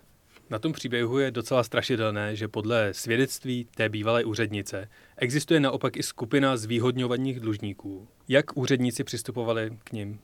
Na 0.51 0.59
tom 0.59 0.73
příběhu 0.73 1.19
je 1.19 1.31
docela 1.31 1.63
strašidelné, 1.63 2.37
že 2.37 2.49
podle 2.49 2.95
svědectví 2.95 3.69
té 3.75 3.89
bývalé 3.89 4.25
úřednice 4.25 4.89
existuje 5.17 5.61
naopak 5.61 5.97
i 5.97 6.03
skupina 6.03 6.57
zvýhodňovaných 6.57 7.41
dlužníků. 7.41 8.09
Jak 8.29 8.57
úředníci 8.57 9.05
přistupovali 9.05 9.79
k 9.85 9.93
ním? 9.93 10.21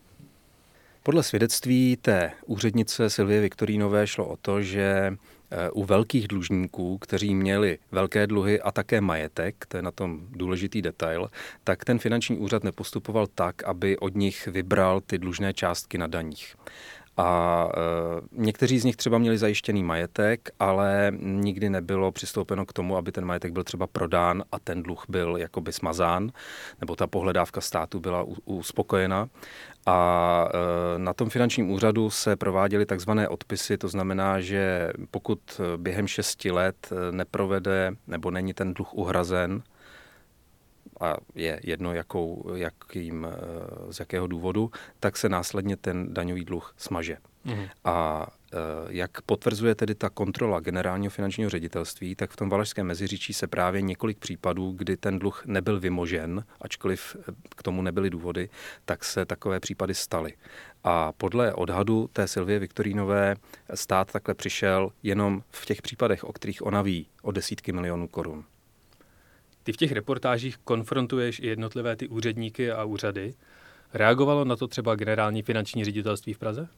Podle 1.02 1.22
svědectví 1.22 1.96
té 2.02 2.32
úřednice 2.46 3.10
Silvie 3.10 3.40
Viktorínové 3.40 4.06
šlo 4.06 4.26
o 4.26 4.36
to, 4.36 4.62
že 4.62 5.16
eh, 5.50 5.70
u 5.70 5.84
velkých 5.84 6.28
dlužníků, 6.28 6.98
kteří 6.98 7.34
měli 7.34 7.78
velké 7.92 8.26
dluhy 8.26 8.60
a 8.60 8.72
také 8.72 9.00
majetek, 9.00 9.66
to 9.68 9.76
je 9.76 9.82
na 9.82 9.90
tom 9.90 10.20
důležitý 10.30 10.82
detail, 10.82 11.30
tak 11.64 11.84
ten 11.84 11.98
finanční 11.98 12.38
úřad 12.38 12.64
nepostupoval 12.64 13.26
tak, 13.26 13.64
aby 13.64 13.98
od 13.98 14.14
nich 14.14 14.46
vybral 14.46 15.00
ty 15.00 15.18
dlužné 15.18 15.54
částky 15.54 15.98
na 15.98 16.06
daních. 16.06 16.56
A 17.16 17.68
e, 17.74 17.80
někteří 18.32 18.78
z 18.78 18.84
nich 18.84 18.96
třeba 18.96 19.18
měli 19.18 19.38
zajištěný 19.38 19.82
majetek, 19.82 20.50
ale 20.58 21.12
nikdy 21.20 21.70
nebylo 21.70 22.12
přistoupeno 22.12 22.66
k 22.66 22.72
tomu, 22.72 22.96
aby 22.96 23.12
ten 23.12 23.24
majetek 23.24 23.52
byl 23.52 23.64
třeba 23.64 23.86
prodán 23.86 24.44
a 24.52 24.58
ten 24.58 24.82
dluh 24.82 25.04
byl 25.08 25.36
jakoby 25.36 25.72
smazán, 25.72 26.32
nebo 26.80 26.96
ta 26.96 27.06
pohledávka 27.06 27.60
státu 27.60 28.00
byla 28.00 28.26
uspokojena. 28.44 29.28
A 29.86 30.48
e, 30.54 30.98
na 30.98 31.12
tom 31.12 31.30
finančním 31.30 31.70
úřadu 31.70 32.10
se 32.10 32.36
prováděly 32.36 32.86
takzvané 32.86 33.28
odpisy, 33.28 33.78
to 33.78 33.88
znamená, 33.88 34.40
že 34.40 34.90
pokud 35.10 35.60
během 35.76 36.06
šesti 36.06 36.50
let 36.50 36.92
neprovede 37.10 37.92
nebo 38.06 38.30
není 38.30 38.54
ten 38.54 38.74
dluh 38.74 38.94
uhrazen, 38.94 39.62
a 41.00 41.16
je 41.34 41.60
jedno, 41.62 41.94
jakou, 41.94 42.52
jakým, 42.54 43.26
eh, 43.30 43.92
z 43.92 44.00
jakého 44.00 44.26
důvodu, 44.26 44.70
tak 45.00 45.16
se 45.16 45.28
následně 45.28 45.76
ten 45.76 46.14
daňový 46.14 46.44
dluh 46.44 46.74
smaže. 46.76 47.16
Mm. 47.44 47.64
A 47.84 48.26
eh, 48.52 48.56
jak 48.88 49.22
potvrzuje 49.22 49.74
tedy 49.74 49.94
ta 49.94 50.10
kontrola 50.10 50.60
generálního 50.60 51.10
finančního 51.10 51.50
ředitelství, 51.50 52.14
tak 52.14 52.30
v 52.30 52.36
tom 52.36 52.48
Valašském 52.48 52.86
meziříčí 52.86 53.32
se 53.32 53.46
právě 53.46 53.82
několik 53.82 54.18
případů, 54.18 54.72
kdy 54.72 54.96
ten 54.96 55.18
dluh 55.18 55.42
nebyl 55.46 55.80
vymožen, 55.80 56.44
ačkoliv 56.60 57.16
eh, 57.20 57.32
k 57.56 57.62
tomu 57.62 57.82
nebyly 57.82 58.10
důvody, 58.10 58.48
tak 58.84 59.04
se 59.04 59.24
takové 59.24 59.60
případy 59.60 59.94
staly. 59.94 60.34
A 60.84 61.12
podle 61.12 61.54
odhadu 61.54 62.10
té 62.12 62.28
Silvie 62.28 62.58
Viktorínové 62.58 63.36
stát 63.74 64.12
takhle 64.12 64.34
přišel 64.34 64.92
jenom 65.02 65.42
v 65.50 65.66
těch 65.66 65.82
případech, 65.82 66.24
o 66.24 66.32
kterých 66.32 66.66
ona 66.66 66.82
ví, 66.82 67.06
o 67.22 67.32
desítky 67.32 67.72
milionů 67.72 68.08
korun. 68.08 68.44
Ty 69.70 69.74
v 69.74 69.76
těch 69.76 69.92
reportážích 69.92 70.56
konfrontuješ 70.56 71.38
i 71.38 71.46
jednotlivé 71.46 71.96
ty 71.96 72.08
úředníky 72.08 72.70
a 72.70 72.84
úřady. 72.84 73.34
Reagovalo 73.94 74.44
na 74.44 74.56
to 74.56 74.68
třeba 74.68 74.94
generální 74.94 75.42
finanční 75.42 75.84
ředitelství 75.84 76.32
v 76.32 76.38
Praze? 76.38 76.68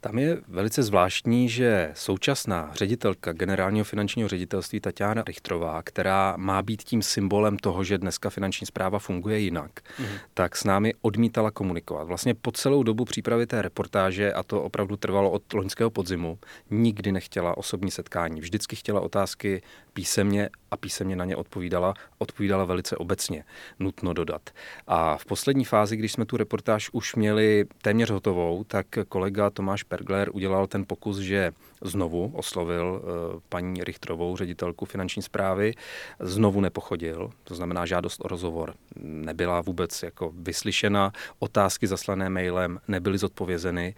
Tam 0.00 0.18
je 0.18 0.38
velice 0.48 0.82
zvláštní, 0.82 1.48
že 1.48 1.90
současná 1.94 2.70
ředitelka 2.74 3.32
generálního 3.32 3.84
finančního 3.84 4.28
ředitelství 4.28 4.80
Tatiana 4.80 5.22
Richtrová, 5.26 5.82
která 5.82 6.34
má 6.36 6.62
být 6.62 6.82
tím 6.82 7.02
symbolem 7.02 7.56
toho, 7.56 7.84
že 7.84 7.98
dneska 7.98 8.30
finanční 8.30 8.66
zpráva 8.66 8.98
funguje 8.98 9.38
jinak, 9.38 9.70
mm. 9.98 10.06
tak 10.34 10.56
s 10.56 10.64
námi 10.64 10.94
odmítala 11.02 11.50
komunikovat. 11.50 12.04
Vlastně 12.04 12.34
po 12.34 12.52
celou 12.52 12.82
dobu 12.82 13.04
přípravy 13.04 13.46
té 13.46 13.62
reportáže, 13.62 14.32
a 14.32 14.42
to 14.42 14.62
opravdu 14.62 14.96
trvalo 14.96 15.30
od 15.30 15.52
loňského 15.52 15.90
podzimu, 15.90 16.38
nikdy 16.70 17.12
nechtěla 17.12 17.56
osobní 17.56 17.90
setkání. 17.90 18.40
Vždycky 18.40 18.76
chtěla 18.76 19.00
otázky 19.00 19.62
písemně 19.96 20.50
a 20.70 20.76
písemně 20.76 21.16
na 21.16 21.24
ně 21.24 21.36
odpovídala. 21.36 21.94
Odpovídala 22.18 22.64
velice 22.64 22.96
obecně, 22.96 23.44
nutno 23.78 24.12
dodat. 24.12 24.50
A 24.86 25.16
v 25.16 25.24
poslední 25.24 25.64
fázi, 25.64 25.96
když 25.96 26.12
jsme 26.12 26.24
tu 26.24 26.36
reportáž 26.36 26.90
už 26.92 27.14
měli 27.14 27.64
téměř 27.82 28.10
hotovou, 28.10 28.64
tak 28.64 28.86
kolega 29.08 29.50
Tomáš 29.50 29.82
Pergler 29.82 30.28
udělal 30.32 30.66
ten 30.66 30.84
pokus, 30.86 31.18
že 31.18 31.52
znovu 31.82 32.32
oslovil 32.34 33.02
eh, 33.02 33.40
paní 33.48 33.84
Richtrovou, 33.84 34.36
ředitelku 34.36 34.84
finanční 34.84 35.22
zprávy, 35.22 35.74
znovu 36.20 36.60
nepochodil, 36.60 37.30
to 37.44 37.54
znamená 37.54 37.86
žádost 37.86 38.20
o 38.24 38.28
rozhovor 38.28 38.74
nebyla 39.02 39.60
vůbec 39.60 40.02
jako 40.02 40.32
vyslyšena, 40.36 41.12
otázky 41.38 41.86
zaslané 41.86 42.30
mailem 42.30 42.80
nebyly 42.88 43.18
zodpovězeny 43.18 43.94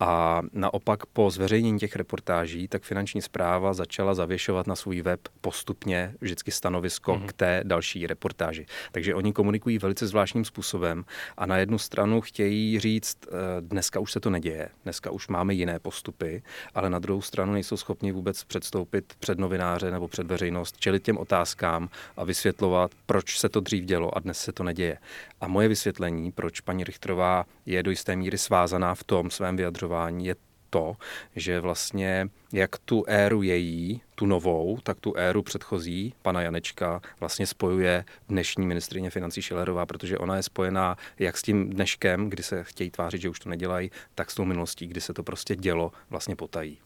a 0.00 0.42
naopak 0.52 1.06
po 1.06 1.30
zveřejnění 1.30 1.78
těch 1.78 1.96
reportáží, 1.96 2.68
tak 2.68 2.82
finanční 2.82 3.22
zpráva 3.22 3.74
začala 3.74 4.14
zavěšovat 4.14 4.66
na 4.66 4.76
svůj 4.76 5.02
web 5.02 5.20
postupně 5.42 6.14
vždycky 6.20 6.50
stanovisko 6.50 7.14
mm-hmm. 7.14 7.26
k 7.26 7.32
té 7.32 7.60
další 7.64 8.06
reportáži. 8.06 8.66
Takže 8.92 9.14
oni 9.14 9.32
komunikují 9.32 9.78
velice 9.78 10.06
zvláštním 10.06 10.44
způsobem 10.44 11.04
a 11.36 11.46
na 11.46 11.56
jednu 11.56 11.78
stranu 11.78 12.20
chtějí 12.20 12.78
říct, 12.80 13.18
eh, 13.26 13.30
dneska 13.60 14.00
už 14.00 14.12
se 14.12 14.20
to 14.20 14.30
neděje, 14.30 14.68
dneska 14.82 15.10
už 15.10 15.28
máme 15.28 15.54
jiné 15.54 15.78
postupy, 15.78 16.42
ale 16.74 16.90
na 16.90 16.98
druhou 16.98 17.22
stranu 17.22 17.52
nejsou 17.52 17.76
schopni 17.76 18.12
vůbec 18.12 18.44
předstoupit 18.44 19.14
před 19.18 19.38
novináře 19.38 19.90
nebo 19.90 20.08
před 20.08 20.26
veřejnost, 20.26 20.76
čelit 20.76 21.02
těm 21.02 21.18
otázkám 21.18 21.88
a 22.16 22.24
vysvětlovat, 22.24 22.90
proč 23.06 23.38
se 23.38 23.48
to 23.48 23.60
dřív 23.60 23.84
dělo 23.84 24.16
a 24.16 24.20
dnes 24.20 24.38
se 24.38 24.52
to 24.52 24.64
neděje. 24.64 24.98
A 25.40 25.48
moje 25.48 25.68
vysvětlení, 25.68 26.32
proč 26.32 26.60
paní 26.60 26.84
Richtrová 26.84 27.44
je 27.66 27.82
do 27.82 27.90
jisté 27.90 28.16
míry 28.16 28.38
svázaná 28.38 28.94
v 28.94 29.04
tom 29.04 29.30
svém 29.30 29.56
vyjadřování, 29.56 30.26
je 30.26 30.34
to, 30.72 30.96
že 31.36 31.60
vlastně 31.60 32.28
jak 32.52 32.78
tu 32.78 33.04
éru 33.06 33.42
její, 33.42 34.00
tu 34.14 34.26
novou, 34.26 34.78
tak 34.82 35.00
tu 35.00 35.14
éru 35.16 35.42
předchozí, 35.42 36.14
pana 36.22 36.42
Janečka, 36.42 37.00
vlastně 37.20 37.46
spojuje 37.46 38.04
dnešní 38.28 38.66
ministrině 38.66 39.10
financí 39.10 39.42
Šilerová, 39.42 39.86
protože 39.86 40.18
ona 40.18 40.36
je 40.36 40.42
spojená 40.42 40.96
jak 41.18 41.36
s 41.36 41.42
tím 41.42 41.70
dneškem, 41.70 42.30
kdy 42.30 42.42
se 42.42 42.64
chtějí 42.64 42.90
tvářit, 42.90 43.20
že 43.20 43.28
už 43.28 43.40
to 43.40 43.48
nedělají, 43.48 43.90
tak 44.14 44.30
s 44.30 44.34
tou 44.34 44.44
minulostí, 44.44 44.86
kdy 44.86 45.00
se 45.00 45.14
to 45.14 45.22
prostě 45.22 45.56
dělo 45.56 45.92
vlastně 46.10 46.36
potají. 46.36 46.78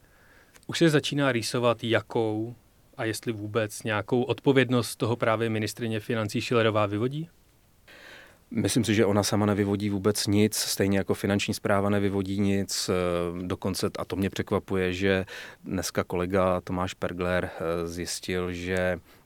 Už 0.67 0.77
se 0.77 0.89
začíná 0.89 1.31
rýsovat, 1.31 1.83
jakou 1.83 2.55
a 2.97 3.05
jestli 3.05 3.31
vůbec 3.31 3.83
nějakou 3.83 4.23
odpovědnost 4.23 4.95
toho 4.95 5.15
právě 5.15 5.49
ministrině 5.49 5.99
financí 5.99 6.41
Šilerová 6.41 6.85
vyvodí? 6.85 7.29
Myslím 8.51 8.83
si, 8.83 8.95
že 8.95 9.05
ona 9.05 9.23
sama 9.23 9.45
nevyvodí 9.45 9.89
vůbec 9.89 10.27
nic, 10.27 10.55
stejně 10.55 10.97
jako 10.97 11.13
finanční 11.13 11.53
zpráva 11.53 11.89
nevyvodí 11.89 12.39
nic. 12.39 12.89
Dokonce, 13.41 13.89
a 13.99 14.05
to 14.05 14.15
mě 14.15 14.29
překvapuje, 14.29 14.93
že 14.93 15.25
dneska 15.63 16.03
kolega 16.03 16.61
Tomáš 16.61 16.93
Pergler 16.93 17.49
eh, 17.59 17.87
zjistil, 17.87 18.53
že 18.53 18.99
Eh, 18.99 19.16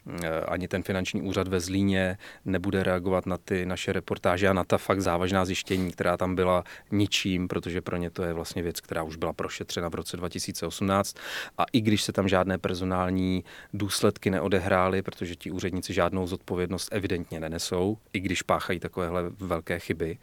ani 0.47 0.67
ten 0.67 0.83
finanční 0.83 1.21
úřad 1.21 1.47
ve 1.47 1.59
Zlíně 1.59 2.17
nebude 2.45 2.83
reagovat 2.83 3.25
na 3.25 3.37
ty 3.37 3.65
naše 3.65 3.93
reportáže 3.93 4.47
a 4.47 4.53
na 4.53 4.63
ta 4.63 4.77
fakt 4.77 5.01
závažná 5.01 5.45
zjištění, 5.45 5.91
která 5.91 6.17
tam 6.17 6.35
byla 6.35 6.63
ničím, 6.91 7.47
protože 7.47 7.81
pro 7.81 7.97
ně 7.97 8.09
to 8.09 8.23
je 8.23 8.33
vlastně 8.33 8.61
věc, 8.61 8.81
která 8.81 9.03
už 9.03 9.15
byla 9.15 9.33
prošetřena 9.33 9.89
v 9.89 9.95
roce 9.95 10.17
2018 10.17 11.17
a 11.57 11.65
i 11.73 11.81
když 11.81 12.03
se 12.03 12.11
tam 12.11 12.27
žádné 12.27 12.57
personální 12.57 13.43
důsledky 13.73 14.29
neodehrály, 14.29 15.01
protože 15.01 15.35
ti 15.35 15.51
úředníci 15.51 15.93
žádnou 15.93 16.27
zodpovědnost 16.27 16.89
evidentně 16.91 17.39
nenesou, 17.39 17.97
i 18.13 18.19
když 18.19 18.41
páchají 18.41 18.79
takovéhle 18.79 19.23
velké 19.29 19.79
chyby, 19.79 20.17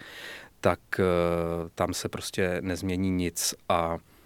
tak 0.61 0.81
eh, 0.99 1.05
tam 1.75 1.95
se 1.95 2.09
prostě 2.09 2.59
nezmění 2.61 3.11
nic 3.11 3.55
a 3.69 3.99
Eh, 3.99 4.18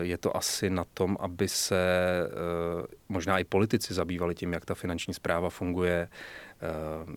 je 0.00 0.18
to 0.18 0.36
asi 0.36 0.70
na 0.70 0.84
tom, 0.94 1.16
aby 1.20 1.48
se 1.48 1.76
eh, 2.26 2.86
možná 3.08 3.38
i 3.38 3.44
politici 3.44 3.94
zabývali 3.94 4.34
tím, 4.34 4.52
jak 4.52 4.64
ta 4.64 4.74
finanční 4.74 5.14
zpráva 5.14 5.50
funguje, 5.50 6.08
eh, 6.08 6.66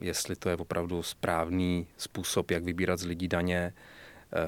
jestli 0.01 0.35
to 0.35 0.49
je 0.49 0.55
opravdu 0.55 1.03
správný 1.03 1.87
způsob, 1.97 2.51
jak 2.51 2.63
vybírat 2.63 2.99
z 2.99 3.05
lidí 3.05 3.27
daně. 3.27 3.73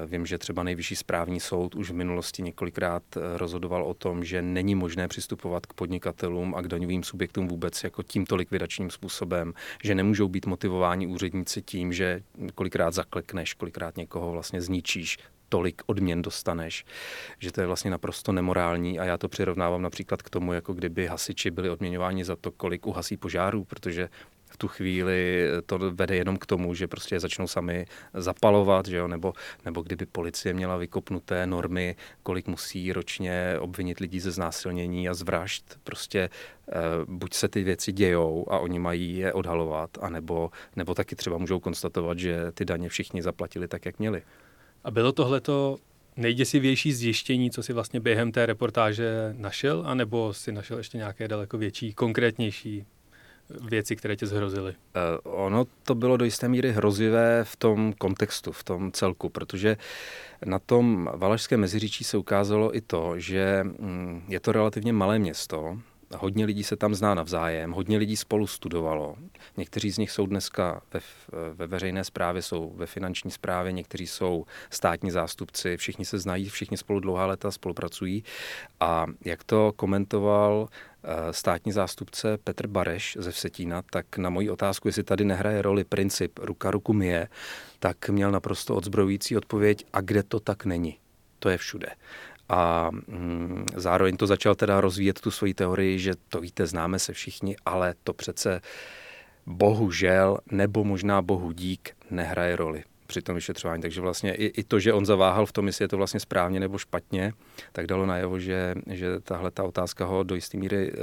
Vím, 0.05 0.25
že 0.25 0.37
třeba 0.37 0.63
nejvyšší 0.63 0.95
správní 0.95 1.39
soud 1.39 1.75
už 1.75 1.91
v 1.91 1.93
minulosti 1.93 2.41
několikrát 2.41 3.03
rozhodoval 3.35 3.83
o 3.83 3.93
tom, 3.93 4.23
že 4.23 4.41
není 4.41 4.75
možné 4.75 5.07
přistupovat 5.07 5.65
k 5.65 5.73
podnikatelům 5.73 6.55
a 6.55 6.61
k 6.61 6.67
daňovým 6.67 7.03
subjektům 7.03 7.47
vůbec 7.47 7.83
jako 7.83 8.03
tímto 8.03 8.35
likvidačním 8.35 8.89
způsobem, 8.89 9.53
že 9.83 9.95
nemůžou 9.95 10.27
být 10.27 10.45
motivováni 10.45 11.07
úředníci 11.07 11.61
tím, 11.61 11.93
že 11.93 12.21
kolikrát 12.55 12.93
zaklekneš, 12.93 13.53
kolikrát 13.53 13.97
někoho 13.97 14.31
vlastně 14.31 14.61
zničíš 14.61 15.17
tolik 15.49 15.81
odměn 15.85 16.21
dostaneš, 16.21 16.85
že 17.39 17.51
to 17.51 17.61
je 17.61 17.67
vlastně 17.67 17.91
naprosto 17.91 18.31
nemorální 18.31 18.99
a 18.99 19.05
já 19.05 19.17
to 19.17 19.29
přirovnávám 19.29 19.81
například 19.81 20.21
k 20.21 20.29
tomu, 20.29 20.53
jako 20.53 20.73
kdyby 20.73 21.07
hasiči 21.07 21.51
byli 21.51 21.69
odměňováni 21.69 22.25
za 22.25 22.35
to, 22.35 22.51
kolik 22.51 22.87
uhasí 22.87 23.17
požárů, 23.17 23.63
protože 23.63 24.09
v 24.49 24.57
tu 24.57 24.67
chvíli 24.67 25.47
to 25.65 25.79
vede 25.79 26.15
jenom 26.15 26.37
k 26.37 26.45
tomu, 26.45 26.73
že 26.73 26.87
prostě 26.87 27.19
začnou 27.19 27.47
sami 27.47 27.85
zapalovat, 28.13 28.85
že 28.85 28.97
jo? 28.97 29.07
Nebo, 29.07 29.33
nebo 29.65 29.81
kdyby 29.81 30.05
policie 30.05 30.53
měla 30.53 30.77
vykopnuté 30.77 31.47
normy, 31.47 31.95
kolik 32.23 32.47
musí 32.47 32.93
ročně 32.93 33.55
obvinit 33.59 33.99
lidí 33.99 34.19
ze 34.19 34.31
znásilnění 34.31 35.09
a 35.09 35.13
zvražd. 35.13 35.79
Prostě 35.83 36.19
eh, 36.69 36.73
buď 37.05 37.33
se 37.33 37.47
ty 37.47 37.63
věci 37.63 37.91
dějou 37.91 38.45
a 38.49 38.59
oni 38.59 38.79
mají 38.79 39.17
je 39.17 39.33
odhalovat, 39.33 39.97
anebo, 40.01 40.51
nebo 40.75 40.95
taky 40.95 41.15
třeba 41.15 41.37
můžou 41.37 41.59
konstatovat, 41.59 42.19
že 42.19 42.51
ty 42.51 42.65
daně 42.65 42.89
všichni 42.89 43.21
zaplatili 43.21 43.67
tak, 43.67 43.85
jak 43.85 43.99
měli. 43.99 44.21
A 44.83 44.91
bylo 44.91 45.11
tohleto 45.11 45.77
nejděsivější 46.15 46.93
zjištění, 46.93 47.51
co 47.51 47.63
si 47.63 47.73
vlastně 47.73 47.99
během 47.99 48.31
té 48.31 48.45
reportáže 48.45 49.35
našel, 49.37 49.83
anebo 49.85 50.33
si 50.33 50.51
našel 50.51 50.77
ještě 50.77 50.97
nějaké 50.97 51.27
daleko 51.27 51.57
větší, 51.57 51.93
konkrétnější 51.93 52.85
věci, 53.69 53.95
které 53.95 54.15
tě 54.15 54.27
zhrozily? 54.27 54.75
Uh, 55.23 55.33
ono 55.43 55.65
to 55.83 55.95
bylo 55.95 56.17
do 56.17 56.25
jisté 56.25 56.47
míry 56.47 56.71
hrozivé 56.71 57.43
v 57.43 57.55
tom 57.55 57.93
kontextu, 57.93 58.51
v 58.51 58.63
tom 58.63 58.91
celku, 58.91 59.29
protože 59.29 59.77
na 60.45 60.59
tom 60.59 61.09
Valašském 61.15 61.59
meziříčí 61.59 62.03
se 62.03 62.17
ukázalo 62.17 62.75
i 62.75 62.81
to, 62.81 63.19
že 63.19 63.63
mm, 63.63 64.23
je 64.27 64.39
to 64.39 64.51
relativně 64.51 64.93
malé 64.93 65.19
město, 65.19 65.79
Hodně 66.17 66.45
lidí 66.45 66.63
se 66.63 66.75
tam 66.75 66.95
zná 66.95 67.13
navzájem, 67.13 67.71
hodně 67.71 67.97
lidí 67.97 68.17
spolu 68.17 68.47
studovalo. 68.47 69.15
Někteří 69.57 69.91
z 69.91 69.97
nich 69.97 70.11
jsou 70.11 70.25
dneska 70.25 70.81
ve, 70.93 70.99
ve 71.53 71.67
veřejné 71.67 72.03
správě, 72.03 72.41
jsou 72.41 72.73
ve 72.75 72.85
finanční 72.85 73.31
správě, 73.31 73.71
někteří 73.71 74.07
jsou 74.07 74.45
státní 74.69 75.11
zástupci, 75.11 75.77
všichni 75.77 76.05
se 76.05 76.19
znají, 76.19 76.49
všichni 76.49 76.77
spolu 76.77 76.99
dlouhá 76.99 77.25
léta 77.25 77.51
spolupracují. 77.51 78.23
A 78.79 79.05
jak 79.25 79.43
to 79.43 79.73
komentoval 79.75 80.67
eh, 81.03 81.33
státní 81.33 81.71
zástupce 81.71 82.37
Petr 82.37 82.67
Bareš 82.67 83.17
ze 83.19 83.31
Vsetína, 83.31 83.81
tak 83.81 84.17
na 84.17 84.29
moji 84.29 84.49
otázku, 84.49 84.87
jestli 84.87 85.03
tady 85.03 85.25
nehraje 85.25 85.61
roli 85.61 85.83
princip 85.83 86.39
ruka 86.39 86.71
ruku 86.71 86.93
mije, 86.93 87.27
tak 87.79 88.09
měl 88.09 88.31
naprosto 88.31 88.75
odzbrojující 88.75 89.37
odpověď, 89.37 89.85
a 89.93 90.01
kde 90.01 90.23
to 90.23 90.39
tak 90.39 90.65
není. 90.65 90.97
To 91.39 91.49
je 91.49 91.57
všude 91.57 91.87
a 92.49 92.89
mm, 93.07 93.65
zároveň 93.75 94.17
to 94.17 94.27
začal 94.27 94.55
teda 94.55 94.81
rozvíjet 94.81 95.21
tu 95.21 95.31
svoji 95.31 95.53
teorii, 95.53 95.99
že 95.99 96.13
to 96.29 96.41
víte, 96.41 96.65
známe 96.65 96.99
se 96.99 97.13
všichni, 97.13 97.55
ale 97.65 97.95
to 98.03 98.13
přece 98.13 98.61
bohužel, 99.45 100.37
nebo 100.51 100.83
možná 100.83 101.21
bohu 101.21 101.51
dík, 101.51 101.89
nehraje 102.11 102.55
roli 102.55 102.83
při 103.09 103.21
tom 103.21 103.35
vyšetřování. 103.35 103.81
Takže 103.81 104.01
vlastně 104.01 104.35
i, 104.35 104.45
i 104.45 104.63
to, 104.63 104.79
že 104.79 104.93
on 104.93 105.05
zaváhal 105.05 105.45
v 105.45 105.51
tom, 105.51 105.67
jestli 105.67 105.83
je 105.83 105.87
to 105.87 105.97
vlastně 105.97 106.19
správně 106.19 106.59
nebo 106.59 106.77
špatně, 106.77 107.33
tak 107.71 107.87
dalo 107.87 108.05
najevo, 108.05 108.39
že, 108.39 108.75
že 108.87 109.19
tahle 109.19 109.51
ta 109.51 109.63
otázka 109.63 110.05
ho 110.05 110.23
do 110.23 110.35
jisté 110.35 110.57
míry 110.57 110.91
e, 110.91 110.93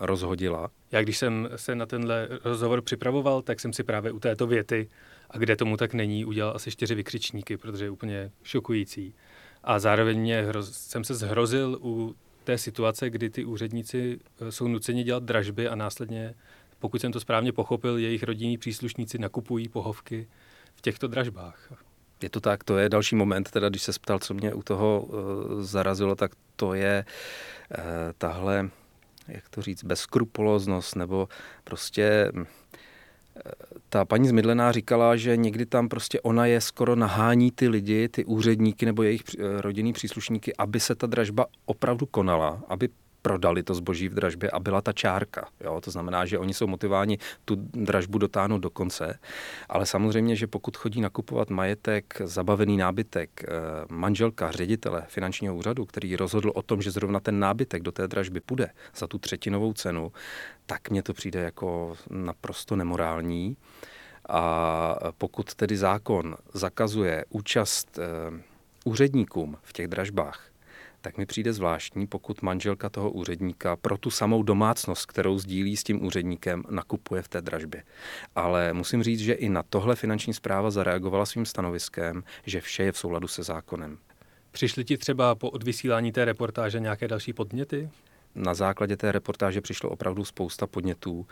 rozhodila. 0.00 0.70
Já 0.92 1.02
když 1.02 1.18
jsem 1.18 1.48
se 1.56 1.74
na 1.74 1.86
tenhle 1.86 2.28
rozhovor 2.44 2.82
připravoval, 2.82 3.42
tak 3.42 3.60
jsem 3.60 3.72
si 3.72 3.82
právě 3.82 4.12
u 4.12 4.18
této 4.18 4.46
věty, 4.46 4.88
a 5.30 5.38
kde 5.38 5.56
tomu 5.56 5.76
tak 5.76 5.94
není, 5.94 6.24
udělal 6.24 6.52
asi 6.56 6.70
čtyři 6.70 6.94
vykřičníky, 6.94 7.56
protože 7.56 7.84
je 7.84 7.90
úplně 7.90 8.30
šokující. 8.42 9.14
A 9.66 9.78
zároveň 9.78 10.20
mě 10.20 10.42
hroz, 10.42 10.72
jsem 10.72 11.04
se 11.04 11.14
zhrozil 11.14 11.78
u 11.82 12.14
té 12.44 12.58
situace, 12.58 13.10
kdy 13.10 13.30
ty 13.30 13.44
úředníci 13.44 14.18
eh, 14.40 14.52
jsou 14.52 14.68
nuceni 14.68 15.04
dělat 15.04 15.22
dražby 15.22 15.68
a 15.68 15.74
následně, 15.74 16.34
pokud 16.78 17.00
jsem 17.00 17.12
to 17.12 17.20
správně 17.20 17.52
pochopil, 17.52 17.98
jejich 17.98 18.22
rodinní 18.22 18.58
příslušníci 18.58 19.18
nakupují 19.18 19.68
pohovky 19.68 20.28
v 20.74 20.80
těchto 20.80 21.08
dražbách. 21.08 21.72
Je 22.22 22.30
to 22.30 22.40
tak, 22.40 22.64
to 22.64 22.78
je 22.78 22.88
další 22.88 23.16
moment, 23.16 23.50
teda 23.50 23.68
když 23.68 23.82
se 23.82 23.92
ptal, 23.92 24.18
co 24.18 24.34
mě 24.34 24.54
u 24.54 24.62
toho 24.62 25.00
uh, 25.00 25.62
zarazilo, 25.62 26.16
tak 26.16 26.32
to 26.56 26.74
je 26.74 27.04
uh, 27.04 27.84
tahle, 28.18 28.70
jak 29.28 29.48
to 29.48 29.62
říct, 29.62 29.84
bezkrupulóznost, 29.84 30.96
nebo 30.96 31.28
prostě 31.64 32.32
uh, 32.34 32.44
ta 33.88 34.04
paní 34.04 34.28
Zmydlená 34.28 34.72
říkala, 34.72 35.16
že 35.16 35.36
někdy 35.36 35.66
tam 35.66 35.88
prostě 35.88 36.20
ona 36.20 36.46
je 36.46 36.60
skoro 36.60 36.96
nahání 36.96 37.50
ty 37.50 37.68
lidi, 37.68 38.08
ty 38.08 38.24
úředníky 38.24 38.86
nebo 38.86 39.02
jejich 39.02 39.22
eh, 39.38 39.60
rodinný 39.60 39.92
příslušníky, 39.92 40.56
aby 40.56 40.80
se 40.80 40.94
ta 40.94 41.06
dražba 41.06 41.46
opravdu 41.66 42.06
konala, 42.06 42.62
aby 42.68 42.88
prodali 43.26 43.62
to 43.62 43.74
zboží 43.74 44.08
v 44.08 44.14
dražbě 44.14 44.50
a 44.50 44.58
byla 44.60 44.80
ta 44.80 44.92
čárka. 44.92 45.48
Jo? 45.60 45.80
To 45.80 45.90
znamená, 45.90 46.26
že 46.26 46.38
oni 46.38 46.54
jsou 46.54 46.66
motiváni 46.66 47.18
tu 47.44 47.54
dražbu 47.58 48.18
dotáhnout 48.18 48.58
do 48.58 48.70
konce, 48.70 49.18
ale 49.68 49.86
samozřejmě, 49.86 50.36
že 50.36 50.46
pokud 50.46 50.76
chodí 50.76 51.00
nakupovat 51.00 51.50
majetek, 51.50 52.22
zabavený 52.24 52.76
nábytek, 52.76 53.30
eh, 53.42 53.48
manželka 53.90 54.50
ředitele 54.50 55.02
finančního 55.08 55.56
úřadu, 55.56 55.86
který 55.86 56.16
rozhodl 56.16 56.52
o 56.54 56.62
tom, 56.62 56.82
že 56.82 56.90
zrovna 56.90 57.20
ten 57.20 57.40
nábytek 57.40 57.82
do 57.82 57.92
té 57.92 58.08
dražby 58.08 58.40
půjde 58.40 58.70
za 58.96 59.06
tu 59.06 59.18
třetinovou 59.18 59.72
cenu, 59.72 60.12
tak 60.66 60.90
mně 60.90 61.02
to 61.02 61.12
přijde 61.12 61.40
jako 61.40 61.96
naprosto 62.10 62.76
nemorální. 62.76 63.56
A 64.28 65.12
pokud 65.18 65.54
tedy 65.54 65.76
zákon 65.76 66.36
zakazuje 66.54 67.24
účast 67.30 67.98
eh, 67.98 68.42
úředníkům 68.84 69.58
v 69.62 69.72
těch 69.72 69.88
dražbách, 69.88 70.55
tak 71.06 71.18
mi 71.18 71.26
přijde 71.26 71.52
zvláštní, 71.52 72.06
pokud 72.06 72.42
manželka 72.42 72.88
toho 72.88 73.10
úředníka 73.10 73.76
pro 73.76 73.98
tu 73.98 74.10
samou 74.10 74.42
domácnost, 74.42 75.06
kterou 75.06 75.38
sdílí 75.38 75.76
s 75.76 75.84
tím 75.84 76.04
úředníkem, 76.04 76.64
nakupuje 76.70 77.22
v 77.22 77.28
té 77.28 77.42
dražbě. 77.42 77.82
Ale 78.36 78.72
musím 78.72 79.02
říct, 79.02 79.20
že 79.20 79.32
i 79.32 79.48
na 79.48 79.62
tohle 79.62 79.96
finanční 79.96 80.34
zpráva 80.34 80.70
zareagovala 80.70 81.26
svým 81.26 81.46
stanoviskem, 81.46 82.24
že 82.46 82.60
vše 82.60 82.82
je 82.82 82.92
v 82.92 82.98
souladu 82.98 83.28
se 83.28 83.42
zákonem. 83.42 83.98
Přišly 84.50 84.84
ti 84.84 84.98
třeba 84.98 85.34
po 85.34 85.50
odvysílání 85.50 86.12
té 86.12 86.24
reportáže 86.24 86.80
nějaké 86.80 87.08
další 87.08 87.32
podněty? 87.32 87.90
Na 88.34 88.54
základě 88.54 88.96
té 88.96 89.12
reportáže 89.12 89.60
přišlo 89.60 89.90
opravdu 89.90 90.24
spousta 90.24 90.66
podnětů. 90.66 91.26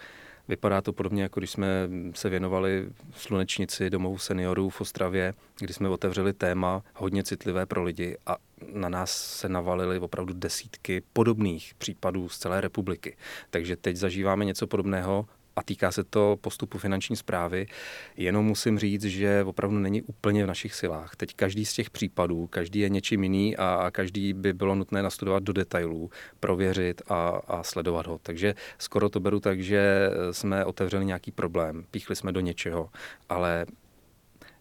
Vypadá 0.48 0.80
to 0.80 0.92
podobně, 0.92 1.22
jako 1.22 1.40
když 1.40 1.50
jsme 1.50 1.88
se 2.14 2.28
věnovali 2.28 2.88
slunečnici 3.12 3.90
domovu 3.90 4.18
seniorů 4.18 4.70
v 4.70 4.80
Ostravě, 4.80 5.35
kdy 5.61 5.74
jsme 5.74 5.88
otevřeli 5.88 6.33
téma 6.33 6.83
hodně 6.94 7.24
citlivé 7.24 7.66
pro 7.66 7.83
lidi 7.83 8.16
a 8.26 8.37
na 8.72 8.88
nás 8.88 9.11
se 9.12 9.48
navalily 9.48 9.98
opravdu 9.98 10.35
desítky 10.35 11.02
podobných 11.12 11.74
případů 11.78 12.28
z 12.28 12.38
celé 12.38 12.61
republiky. 12.61 13.16
Takže 13.50 13.76
teď 13.76 13.96
zažíváme 13.96 14.44
něco 14.44 14.66
podobného 14.66 15.26
a 15.57 15.62
týká 15.62 15.93
se 15.93 16.05
to 16.05 16.38
postupu 16.40 16.79
finanční 16.79 17.17
zprávy. 17.17 17.67
Jenom 18.17 18.45
musím 18.47 18.79
říct, 18.79 19.05
že 19.05 19.45
opravdu 19.45 19.79
není 19.79 20.03
úplně 20.03 20.45
v 20.45 20.47
našich 20.47 20.75
silách. 20.75 21.17
Teď 21.17 21.35
každý 21.35 21.64
z 21.64 21.73
těch 21.73 21.90
případů, 21.90 22.47
každý 22.47 22.79
je 22.79 22.88
něčím 22.88 23.23
jiný 23.23 23.57
a 23.57 23.90
každý 23.90 24.33
by 24.33 24.53
bylo 24.53 24.75
nutné 24.75 25.03
nastudovat 25.03 25.43
do 25.43 25.53
detailů, 25.53 26.11
prověřit 26.40 27.03
a, 27.09 27.29
a 27.29 27.62
sledovat 27.62 28.07
ho. 28.07 28.19
Takže 28.23 28.55
skoro 28.79 29.09
to 29.09 29.21
beru 29.21 29.40
tak, 29.40 29.61
že 29.61 30.11
jsme 30.31 30.64
otevřeli 30.64 31.05
nějaký 31.05 31.31
problém, 31.31 31.85
píchli 31.90 32.17
jsme 32.17 32.33
do 32.33 32.40
něčeho, 32.40 32.90
ale 33.29 33.67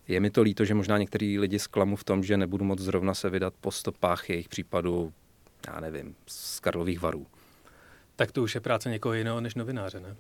je 0.08 0.20
mi 0.20 0.30
to 0.30 0.42
líto, 0.42 0.66
že 0.66 0.74
možná 0.74 0.98
některý 0.98 1.40
lidi 1.40 1.60
zklamu 1.60 1.96
v 1.96 2.04
tom, 2.04 2.24
že 2.24 2.38
nebudu 2.38 2.66
moc 2.66 2.80
zrovna 2.80 3.14
se 3.14 3.30
vydat 3.30 3.54
po 3.62 3.72
stopách 3.72 4.30
jejich 4.30 4.50
případů, 4.50 5.14
já 5.68 5.80
nevím, 5.80 6.16
z 6.28 6.60
Karlových 6.60 7.02
varů. 7.02 7.28
Tak 8.16 8.32
to 8.32 8.44
už 8.44 8.56
je 8.56 8.62
práce 8.62 8.90
někoho 8.90 9.14
jiného 9.14 9.42
než 9.42 9.56
novináře, 9.56 10.00
ne? 10.00 10.16